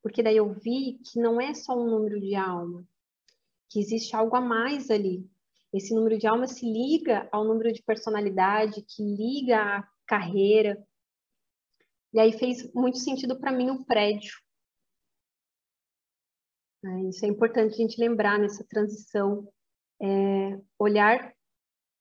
[0.01, 2.85] porque daí eu vi que não é só um número de alma,
[3.69, 5.25] que existe algo a mais ali.
[5.73, 10.85] Esse número de alma se liga ao número de personalidade, que liga à carreira,
[12.13, 14.33] e aí fez muito sentido para mim o prédio.
[16.85, 19.47] É, isso é importante a gente lembrar nessa transição.
[20.01, 21.33] É, olhar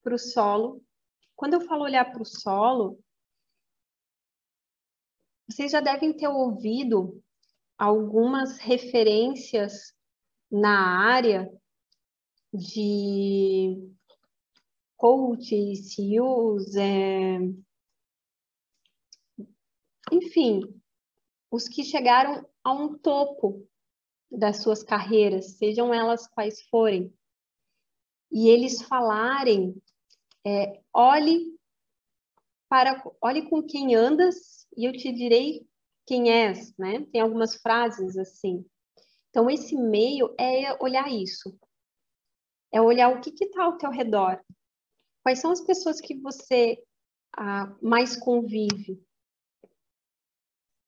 [0.03, 0.83] para o solo.
[1.35, 2.99] Quando eu falo olhar para o solo,
[5.49, 7.23] vocês já devem ter ouvido
[7.77, 9.93] algumas referências
[10.51, 11.51] na área
[12.53, 13.89] de
[14.97, 17.39] coaches, CEOs, é,
[20.11, 20.61] enfim,
[21.49, 23.67] os que chegaram a um topo
[24.37, 27.13] das suas carreiras, sejam elas quais forem,
[28.31, 29.75] e eles falarem,
[30.45, 31.57] é, olhe
[32.67, 35.65] para, olhe com quem andas e eu te direi
[36.05, 37.05] quem és, né?
[37.11, 38.65] Tem algumas frases assim.
[39.29, 41.57] Então esse meio é olhar isso,
[42.71, 44.43] é olhar o que está ao teu redor,
[45.21, 46.83] quais são as pessoas que você
[47.37, 48.99] ah, mais convive,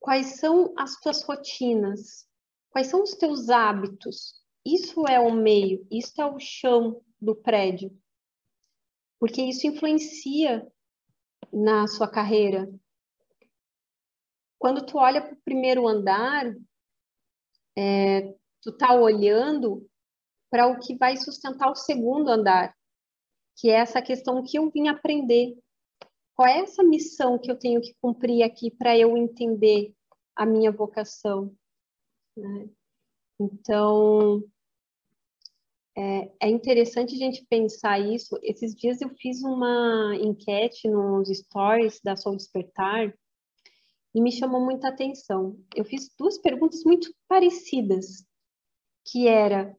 [0.05, 2.27] Quais são as tuas rotinas?
[2.76, 4.43] Quais são os teus hábitos?
[4.65, 7.97] Isso é o meio, isso é o chão do prédio.
[9.17, 10.69] Porque isso influencia
[11.53, 12.69] na sua carreira.
[14.59, 16.53] Quando tu olha para o primeiro andar,
[17.78, 19.89] é, tu tá olhando
[20.49, 22.76] para o que vai sustentar o segundo andar,
[23.55, 25.57] que é essa questão que eu vim aprender
[26.34, 29.95] qual é essa missão que eu tenho que cumprir aqui para eu entender
[30.36, 31.55] a minha vocação?
[32.36, 32.69] Né?
[33.39, 34.43] Então,
[35.97, 38.38] é, é, interessante a gente pensar isso.
[38.43, 43.13] Esses dias eu fiz uma enquete nos stories da Sol Despertar
[44.13, 45.57] e me chamou muita atenção.
[45.75, 48.25] Eu fiz duas perguntas muito parecidas,
[49.05, 49.75] que era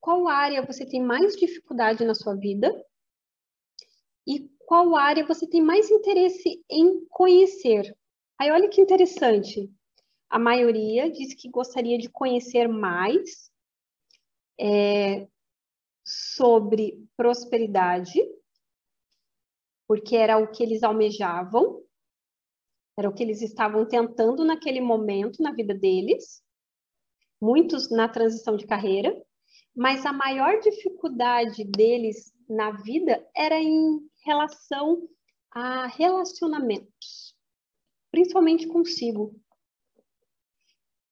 [0.00, 2.72] qual área você tem mais dificuldade na sua vida
[4.26, 7.96] e qual área você tem mais interesse em conhecer.
[8.38, 9.70] Aí olha que interessante.
[10.36, 13.50] A maioria diz que gostaria de conhecer mais
[14.60, 15.26] é,
[16.04, 18.20] sobre prosperidade,
[19.88, 21.82] porque era o que eles almejavam,
[22.98, 26.42] era o que eles estavam tentando naquele momento na vida deles,
[27.40, 29.18] muitos na transição de carreira,
[29.74, 35.08] mas a maior dificuldade deles na vida era em relação
[35.50, 37.34] a relacionamentos,
[38.10, 39.34] principalmente consigo.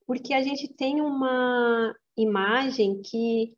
[0.06, 3.56] Porque a gente tem uma imagem que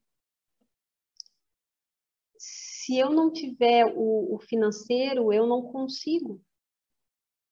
[2.38, 6.40] se eu não tiver o, o financeiro, eu não consigo.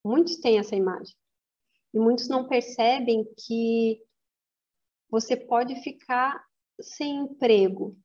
[0.05, 1.17] Muitos têm essa imagem.
[1.93, 4.01] E muitos não percebem que
[5.11, 6.45] você pode ficar
[6.81, 7.97] sem emprego,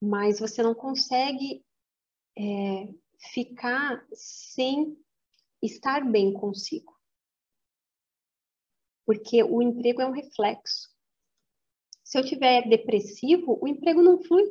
[0.00, 1.64] mas você não consegue
[2.36, 2.92] é,
[3.32, 4.96] ficar sem
[5.62, 6.93] estar bem consigo.
[9.06, 10.88] Porque o emprego é um reflexo.
[12.02, 14.44] Se eu tiver depressivo, o emprego não flui.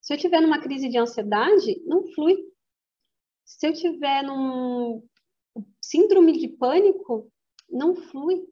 [0.00, 2.36] Se eu tiver numa crise de ansiedade, não flui.
[3.44, 5.06] Se eu tiver num
[5.82, 7.30] síndrome de pânico,
[7.68, 8.46] não flui.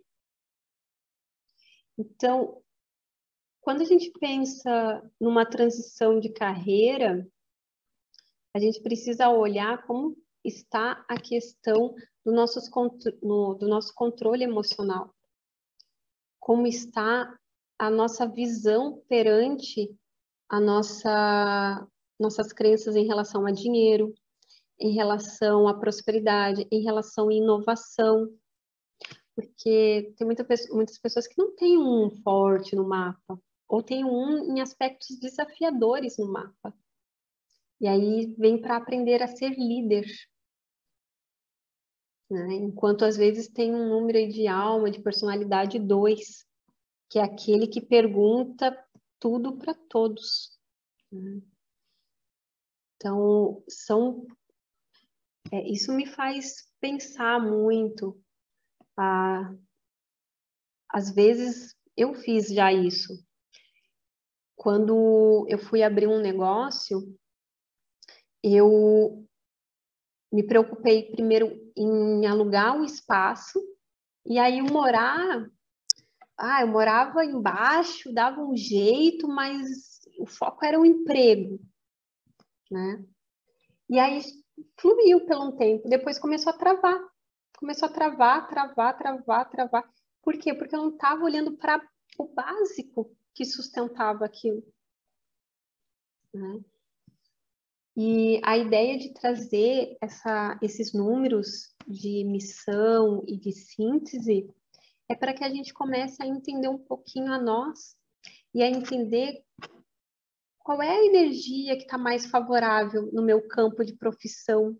[1.98, 2.62] Então,
[3.60, 7.26] quando a gente pensa numa transição de carreira,
[8.54, 11.94] a gente precisa olhar como está a questão
[12.26, 12.68] do, nossos,
[13.22, 15.14] no, do nosso controle emocional.
[16.40, 17.38] Como está
[17.78, 19.96] a nossa visão perante
[20.48, 21.86] a nossa,
[22.18, 24.12] nossas crenças em relação a dinheiro,
[24.80, 28.28] em relação à prosperidade, em relação à inovação.
[29.36, 34.52] Porque tem muita, muitas pessoas que não têm um forte no mapa, ou tem um
[34.52, 36.74] em aspectos desafiadores no mapa.
[37.80, 40.06] E aí vem para aprender a ser líder.
[42.30, 42.54] Né?
[42.54, 46.44] Enquanto às vezes tem um número de alma, de personalidade 2,
[47.10, 48.76] que é aquele que pergunta
[49.20, 50.58] tudo para todos.
[51.10, 51.40] Né?
[52.96, 54.26] Então, são.
[55.52, 58.20] É, isso me faz pensar muito.
[58.96, 59.54] Ah,
[60.88, 63.12] às vezes eu fiz já isso
[64.56, 67.16] quando eu fui abrir um negócio,
[68.42, 69.24] eu
[70.32, 73.60] me preocupei primeiro em alugar o espaço
[74.24, 75.48] e aí morar,
[76.36, 81.60] ah, eu morava embaixo, dava um jeito, mas o foco era o emprego,
[82.70, 83.04] né?
[83.88, 84.20] E aí
[84.80, 86.98] fluiu pelo um tempo, depois começou a travar,
[87.58, 89.90] começou a travar, travar, travar, travar.
[90.22, 90.54] Por quê?
[90.54, 91.80] Porque eu não estava olhando para
[92.18, 94.62] o básico, que sustentava aquilo.
[96.34, 96.60] Né?
[97.96, 104.52] E a ideia de trazer essa, esses números de missão e de síntese
[105.08, 107.96] é para que a gente comece a entender um pouquinho a nós
[108.52, 109.42] e a entender
[110.58, 114.76] qual é a energia que está mais favorável no meu campo de profissão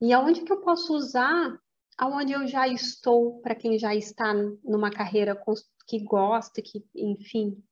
[0.00, 1.60] e aonde que eu posso usar
[1.98, 4.32] aonde eu já estou para quem já está
[4.64, 5.38] numa carreira
[5.86, 7.62] que gosta, que enfim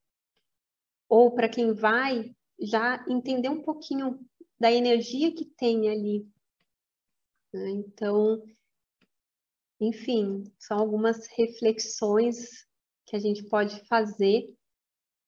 [1.08, 4.18] ou para quem vai já entender um pouquinho
[4.58, 6.28] da energia que tem ali.
[7.52, 7.70] Né?
[7.70, 8.42] Então,
[9.80, 12.66] enfim, são algumas reflexões
[13.06, 14.54] que a gente pode fazer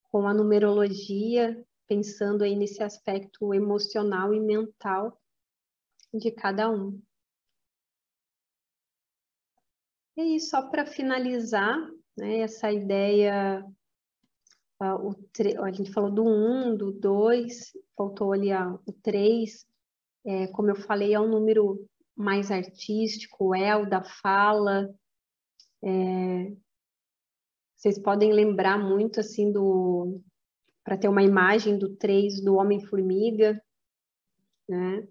[0.03, 5.19] com a numerologia, pensando aí nesse aspecto emocional e mental
[6.13, 7.01] de cada um.
[10.17, 11.77] E aí, só para finalizar,
[12.17, 13.65] né, essa ideia
[14.81, 15.15] o
[15.63, 16.27] a gente falou do 1,
[16.71, 19.65] um, do 2, faltou ali a, o 3.
[20.25, 24.93] É, como eu falei, é um número mais artístico, o El da fala.
[25.83, 26.51] É,
[27.75, 30.21] vocês podem lembrar muito assim do
[30.83, 33.61] para ter uma imagem do 3 do Homem-Formiga,
[34.67, 35.07] né?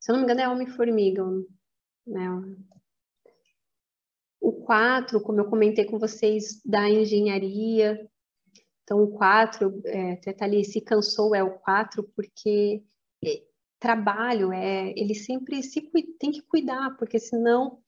[0.00, 1.24] Se eu não me engano, é Homem-Formiga,
[2.06, 2.28] né?
[4.40, 8.08] O 4, como eu comentei com vocês, da engenharia,
[8.86, 12.84] então, o 4, é, até tá ali, se cansou é o 4, porque
[13.24, 13.42] é,
[13.80, 15.80] trabalho, é, ele sempre se,
[16.20, 17.80] tem que cuidar, porque senão,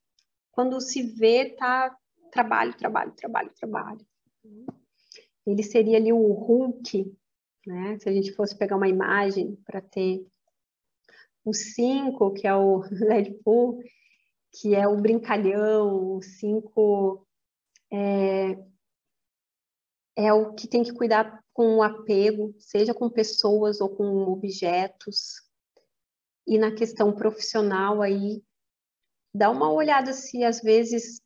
[0.50, 1.96] quando se vê, tá
[2.32, 4.04] trabalho, trabalho, trabalho, trabalho.
[5.46, 7.16] Ele seria ali o Hulk,
[7.64, 7.96] né?
[8.00, 10.26] Se a gente fosse pegar uma imagem para ter
[11.44, 13.80] o 5, que é o Deadpool,
[14.52, 17.24] que é o brincalhão, o 5
[17.92, 18.58] é,
[20.18, 25.34] é o que tem que cuidar com o apego, seja com pessoas ou com objetos.
[26.44, 28.42] E na questão profissional aí,
[29.32, 31.22] dá uma olhada se às vezes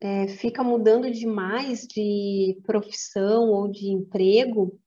[0.00, 4.78] é, fica mudando demais de profissão ou de emprego,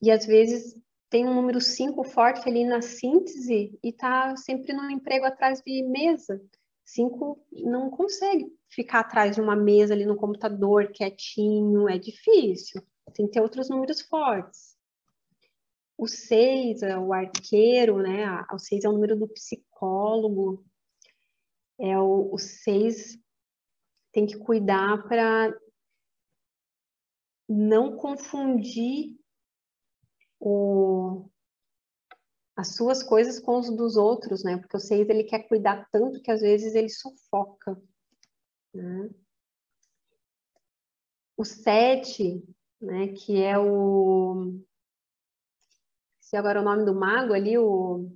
[0.00, 0.74] e às vezes
[1.10, 5.82] tem um número 5 forte ali na síntese e está sempre no emprego atrás de
[5.82, 6.42] mesa.
[6.84, 12.82] 5 não consegue ficar atrás de uma mesa ali no computador, quietinho, é difícil.
[13.14, 14.74] Tem que ter outros números fortes.
[15.96, 18.26] O 6 é o arqueiro, né?
[18.52, 20.64] O 6 é o número do psicólogo.
[21.78, 23.18] É o 6
[24.12, 25.52] tem que cuidar para
[27.48, 29.16] não confundir
[30.38, 31.28] o,
[32.56, 34.56] as suas coisas com os dos outros, né?
[34.56, 37.80] Porque o seis ele quer cuidar tanto que às vezes ele sufoca.
[38.72, 39.10] Né?
[41.36, 42.42] O sete,
[42.80, 43.08] né?
[43.08, 44.60] Que é o
[46.20, 48.10] se agora o nome do mago ali, o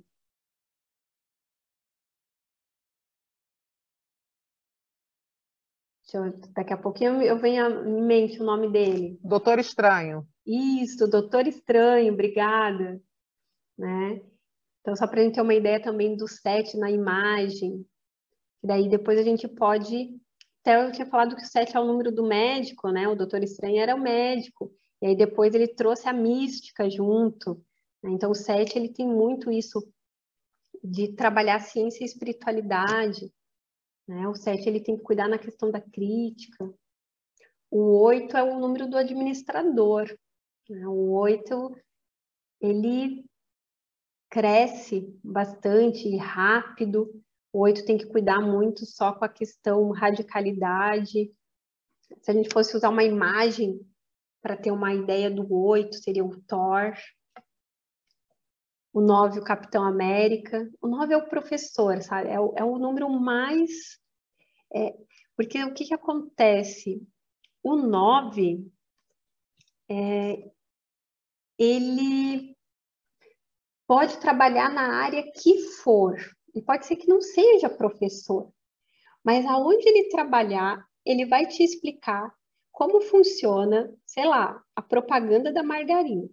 [6.11, 9.19] Eu, daqui a pouquinho eu venho em mente o nome dele.
[9.23, 10.27] Doutor Estranho.
[10.45, 12.99] Isso, Doutor Estranho, obrigada.
[13.79, 14.21] Né?
[14.81, 17.85] Então, só para a gente ter uma ideia também do set na imagem.
[18.61, 20.19] Daí depois a gente pode.
[20.61, 23.07] Até eu tinha falado que o set é o número do médico, né?
[23.07, 24.69] O Doutor Estranho era o médico.
[25.01, 27.55] E aí depois ele trouxe a mística junto.
[28.03, 28.11] Né?
[28.11, 29.81] Então, o set ele tem muito isso
[30.83, 33.31] de trabalhar ciência e espiritualidade.
[34.07, 34.27] Né?
[34.27, 36.73] O sete ele tem que cuidar na questão da crítica.
[37.71, 40.13] O oito é o número do administrador.
[40.69, 40.87] Né?
[40.87, 41.75] O oito
[42.59, 43.28] ele
[44.29, 47.09] cresce bastante rápido.
[47.51, 51.31] O oito tem que cuidar muito só com a questão radicalidade.
[52.21, 53.79] Se a gente fosse usar uma imagem
[54.41, 56.93] para ter uma ideia do oito, seria o Thor.
[58.93, 60.69] O nove, o Capitão América.
[60.81, 62.29] O nove é o professor, sabe?
[62.29, 63.99] É o, é o número mais
[64.73, 64.95] é,
[65.35, 67.01] porque o que, que acontece?
[67.63, 68.71] O 9,
[69.89, 70.51] é,
[71.57, 72.55] ele
[73.89, 76.15] pode trabalhar na área que for,
[76.53, 78.53] e pode ser que não seja professor,
[79.23, 82.31] mas aonde ele trabalhar, ele vai te explicar
[82.71, 86.29] como funciona, sei lá, a propaganda da margarina.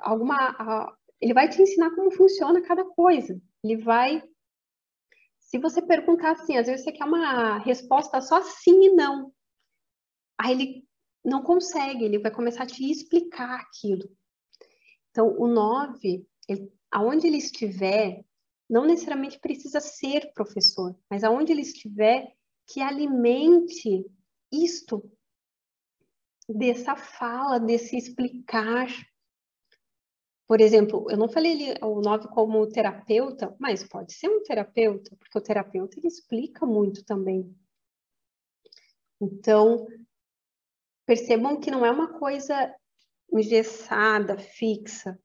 [0.00, 3.40] Alguma, ele vai te ensinar como funciona cada coisa.
[3.62, 4.20] Ele vai
[5.38, 9.32] se você perguntar assim, às vezes você quer uma resposta só sim e não.
[10.36, 10.88] Aí ele
[11.24, 14.10] não consegue, ele vai começar a te explicar aquilo.
[15.10, 18.24] Então, o 9, ele, aonde ele estiver,
[18.68, 22.32] não necessariamente precisa ser professor, mas aonde ele estiver,
[22.66, 24.06] que alimente
[24.50, 25.02] isto,
[26.48, 28.88] dessa fala, desse explicar
[30.52, 35.16] por exemplo, eu não falei ali o 9 como terapeuta, mas pode ser um terapeuta,
[35.16, 37.56] porque o terapeuta ele explica muito também.
[39.18, 39.86] Então,
[41.06, 42.70] percebam que não é uma coisa
[43.32, 45.18] engessada, fixa,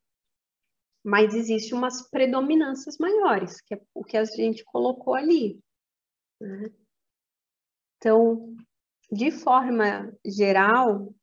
[1.08, 5.58] mas existe umas predominâncias maiores, que é o que a gente colocou ali.
[6.38, 6.70] Né?
[7.96, 8.54] Então,
[9.10, 11.16] de forma geral,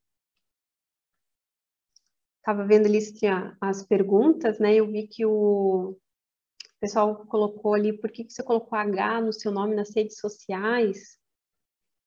[2.39, 4.75] estava vendo ali tinha as perguntas, né?
[4.75, 5.99] Eu vi que o
[6.81, 11.19] pessoal colocou ali, por que, que você colocou H no seu nome nas redes sociais?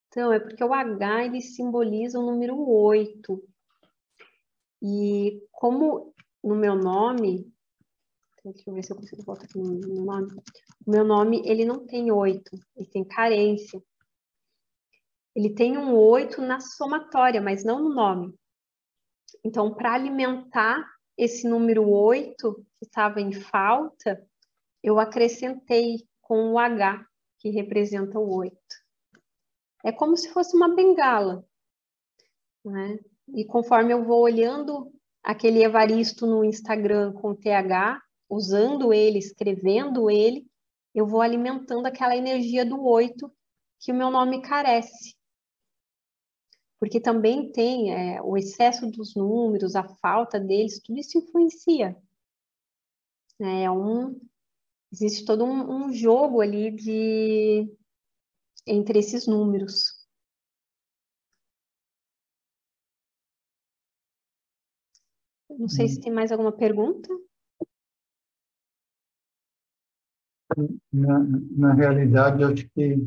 [0.08, 3.48] Então, é porque o H ele simboliza o número 8.
[4.82, 7.56] E como no meu nome,
[8.52, 10.34] deixa eu ver se eu consigo botar aqui no meu nome.
[10.86, 12.44] O meu nome, ele não tem 8,
[12.76, 13.82] ele tem carência.
[15.36, 18.34] Ele tem um 8 na somatória, mas não no nome.
[19.44, 20.84] Então, para alimentar
[21.18, 24.26] esse número 8, que estava em falta,
[24.84, 27.06] eu acrescentei com o H,
[27.40, 28.58] que representa o 8.
[29.84, 31.46] É como se fosse uma bengala.
[32.64, 33.00] Né?
[33.30, 34.92] E conforme eu vou olhando
[35.24, 40.46] aquele Evaristo no Instagram com TH, usando ele, escrevendo ele,
[40.94, 43.32] eu vou alimentando aquela energia do 8
[43.80, 45.18] que o meu nome carece
[46.80, 51.98] porque também tem é, o excesso dos números, a falta deles, tudo isso influencia.
[53.40, 54.20] É um,
[54.92, 57.68] existe todo um, um jogo ali de
[58.66, 59.96] entre esses números.
[65.50, 66.02] Não sei se hum.
[66.02, 67.10] tem mais alguma pergunta.
[70.94, 71.20] Na,
[71.58, 72.98] na realidade, acho que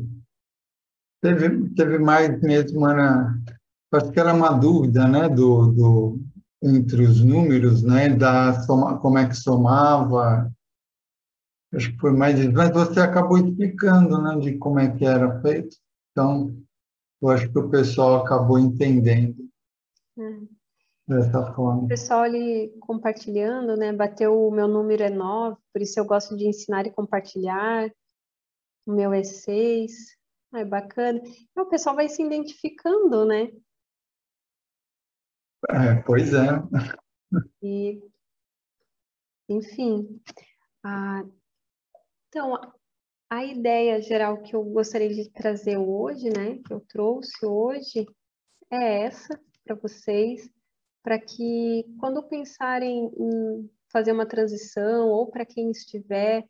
[1.21, 3.41] teve, teve mais mesmo, Ana,
[3.93, 6.19] acho que era uma dúvida, né, do, do
[6.61, 10.51] entre os números, né, da soma, como é que somava.
[11.73, 15.41] Acho que foi mais isso, mas você acabou explicando, né, de como é que era
[15.41, 15.77] feito.
[16.11, 16.55] Então,
[17.21, 19.41] eu acho que o pessoal acabou entendendo
[20.17, 20.50] é.
[21.15, 21.83] Dessa forma.
[21.83, 26.35] O pessoal ali compartilhando, né, bateu o meu número é 9, por isso eu gosto
[26.35, 27.91] de ensinar e compartilhar.
[28.85, 29.91] O meu é 6.
[30.53, 31.21] É bacana.
[31.57, 33.49] o pessoal vai se identificando, né?
[35.69, 36.49] É, pois é.
[37.63, 38.01] E,
[39.47, 40.21] enfim,
[40.83, 41.23] a,
[42.27, 42.59] então,
[43.29, 48.05] a ideia geral que eu gostaria de trazer hoje, né, que eu trouxe hoje,
[48.69, 50.49] é essa para vocês,
[51.03, 56.47] para que quando pensarem em fazer uma transição, ou para quem estiver,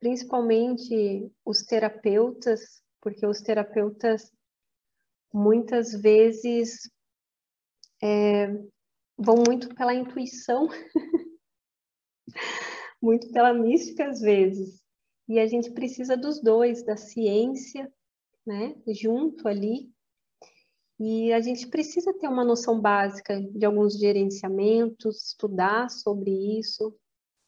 [0.00, 4.32] principalmente os terapeutas, porque os terapeutas
[5.32, 6.90] muitas vezes
[8.02, 8.46] é,
[9.18, 10.68] vão muito pela intuição,
[13.02, 14.82] muito pela mística às vezes.
[15.28, 17.92] E a gente precisa dos dois, da ciência,
[18.46, 19.90] né, junto ali.
[20.98, 26.96] E a gente precisa ter uma noção básica de alguns gerenciamentos, estudar sobre isso,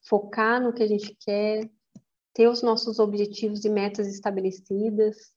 [0.06, 1.70] focar no que a gente quer,
[2.34, 5.32] ter os nossos objetivos e metas estabelecidas,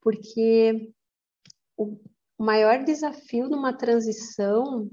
[0.00, 0.92] porque
[1.76, 1.98] o,
[2.38, 4.90] maior desafio numa transição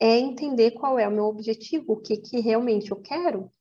[0.00, 3.52] é entender qual é o meu objetivo, o que, que realmente eu quero.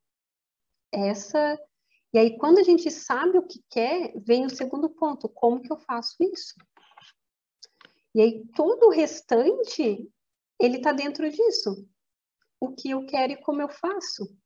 [0.92, 1.60] Essa
[2.14, 5.72] e aí, quando a gente sabe o que quer, vem o segundo ponto: como que
[5.72, 6.54] eu faço isso?
[8.14, 10.08] E aí, todo o restante,
[10.60, 11.88] ele está dentro disso.
[12.62, 14.38] O que eu quero e como eu faço.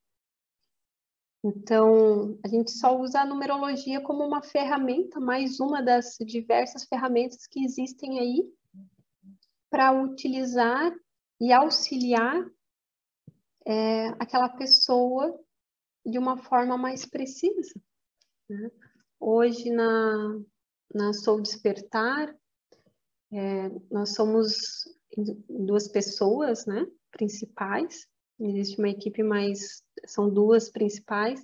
[1.43, 7.45] Então, a gente só usa a numerologia como uma ferramenta, mais uma das diversas ferramentas
[7.47, 8.49] que existem aí
[9.69, 10.93] para utilizar
[11.39, 12.49] e auxiliar
[13.65, 15.37] é, aquela pessoa
[16.07, 17.73] de uma forma mais precisa.
[18.49, 18.71] Né?
[19.19, 20.39] Hoje, na,
[20.93, 22.33] na Sou Despertar,
[23.31, 24.85] é, nós somos
[25.49, 28.07] duas pessoas né, principais,
[28.39, 31.41] existe uma equipe, mas são duas principais.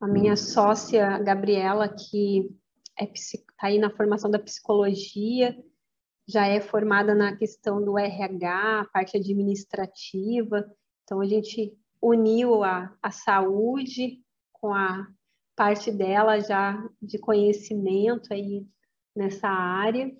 [0.00, 2.50] A minha sócia, Gabriela, que
[2.98, 5.56] está é, aí na formação da psicologia,
[6.26, 10.64] já é formada na questão do RH, parte administrativa.
[11.04, 14.22] Então, a gente uniu a, a saúde
[14.52, 15.08] com a
[15.56, 18.66] parte dela já de conhecimento aí
[19.16, 20.14] nessa área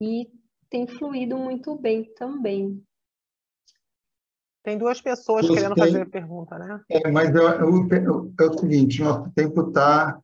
[0.00, 0.30] e
[0.68, 2.82] tem fluído muito bem também.
[4.62, 5.84] Tem duas pessoas Você querendo tem...
[5.84, 6.80] fazer pergunta, né?
[6.90, 10.20] É, mas eu, eu, eu, é o seguinte, nosso tempo está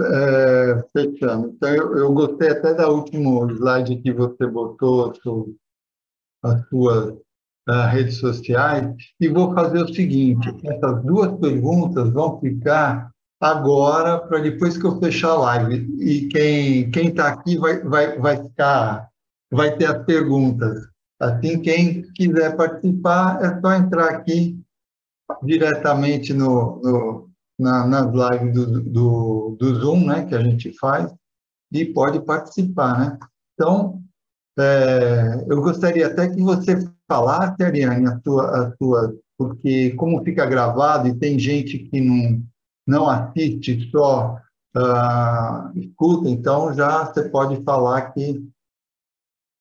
[0.00, 1.48] é, fechando.
[1.48, 5.12] Então, eu, eu, gostei até da último slide que você botou,
[6.42, 7.18] as suas
[7.68, 13.10] redes sociais, e vou fazer o seguinte, essas duas perguntas vão ficar
[13.40, 15.96] agora para depois que eu fechar a live.
[15.98, 19.08] E quem quem está aqui vai, vai, vai ficar,
[19.50, 20.88] vai ter as perguntas.
[21.20, 24.60] Assim, quem quiser participar, é só entrar aqui
[25.42, 31.12] diretamente no, no na, nas lives do, do, do, Zoom, né, que a gente faz,
[31.70, 33.18] e pode participar, né?
[33.54, 34.02] Então,
[34.58, 36.76] é, eu gostaria até que você
[37.12, 42.42] falasse, Ariane, a tua, a tua, porque como fica gravado e tem gente que não,
[42.86, 44.36] não assiste, só
[44.74, 48.48] uh, escuta, então já você pode falar aqui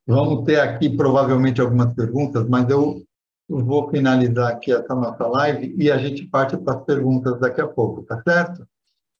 [0.06, 3.02] Vamos ter aqui provavelmente algumas perguntas, mas eu
[3.48, 7.66] vou finalizar aqui essa nossa live e a gente parte para as perguntas daqui a
[7.66, 8.68] pouco, tá certo?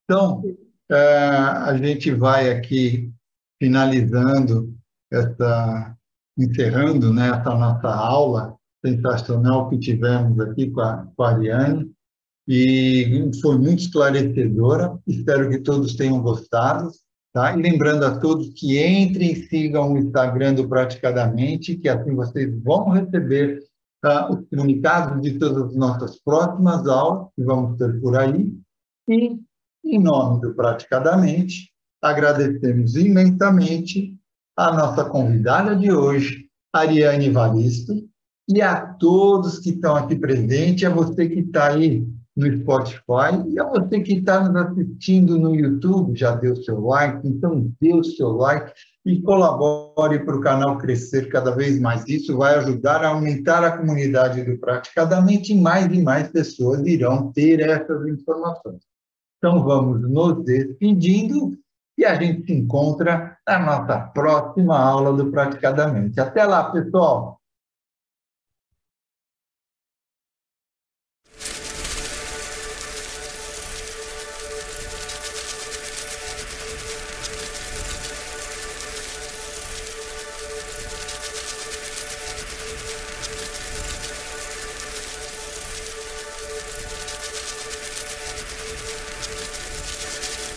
[0.05, 0.43] Então,
[0.91, 3.11] é, a gente vai aqui
[3.59, 4.75] finalizando
[5.11, 5.97] essa,
[6.37, 8.55] encerrando né, essa nossa aula
[8.85, 11.91] sensacional que tivemos aqui com a, com a Ariane,
[12.47, 14.99] e foi muito esclarecedora.
[15.07, 16.91] Espero que todos tenham gostado.
[17.33, 17.57] Tá?
[17.57, 22.55] E lembrando a todos que entrem e sigam o Instagram do Praticadamente, que assim vocês
[22.63, 23.61] vão receber
[24.05, 28.53] uh, os comunicados de todas as nossas próximas aulas que vamos ter por aí.
[29.09, 29.41] E,
[29.85, 34.14] em nome do Praticadamente, agradecemos imensamente
[34.57, 38.09] a nossa convidada de hoje, Ariane Valisto,
[38.49, 42.07] e a todos que estão aqui presentes, a você que está aí
[42.37, 47.27] no Spotify e a você que está nos assistindo no YouTube, já deu seu like,
[47.27, 48.73] então dê o seu like
[49.07, 52.07] e colabore para o canal crescer cada vez mais.
[52.09, 57.31] Isso vai ajudar a aumentar a comunidade do Praticadamente e mais e mais pessoas irão
[57.33, 58.83] ter essas informações.
[59.39, 61.57] Então vamos nos despedindo
[61.97, 66.21] e a gente se encontra na nossa próxima aula do Praticadamente.
[66.21, 67.41] Até lá, pessoal!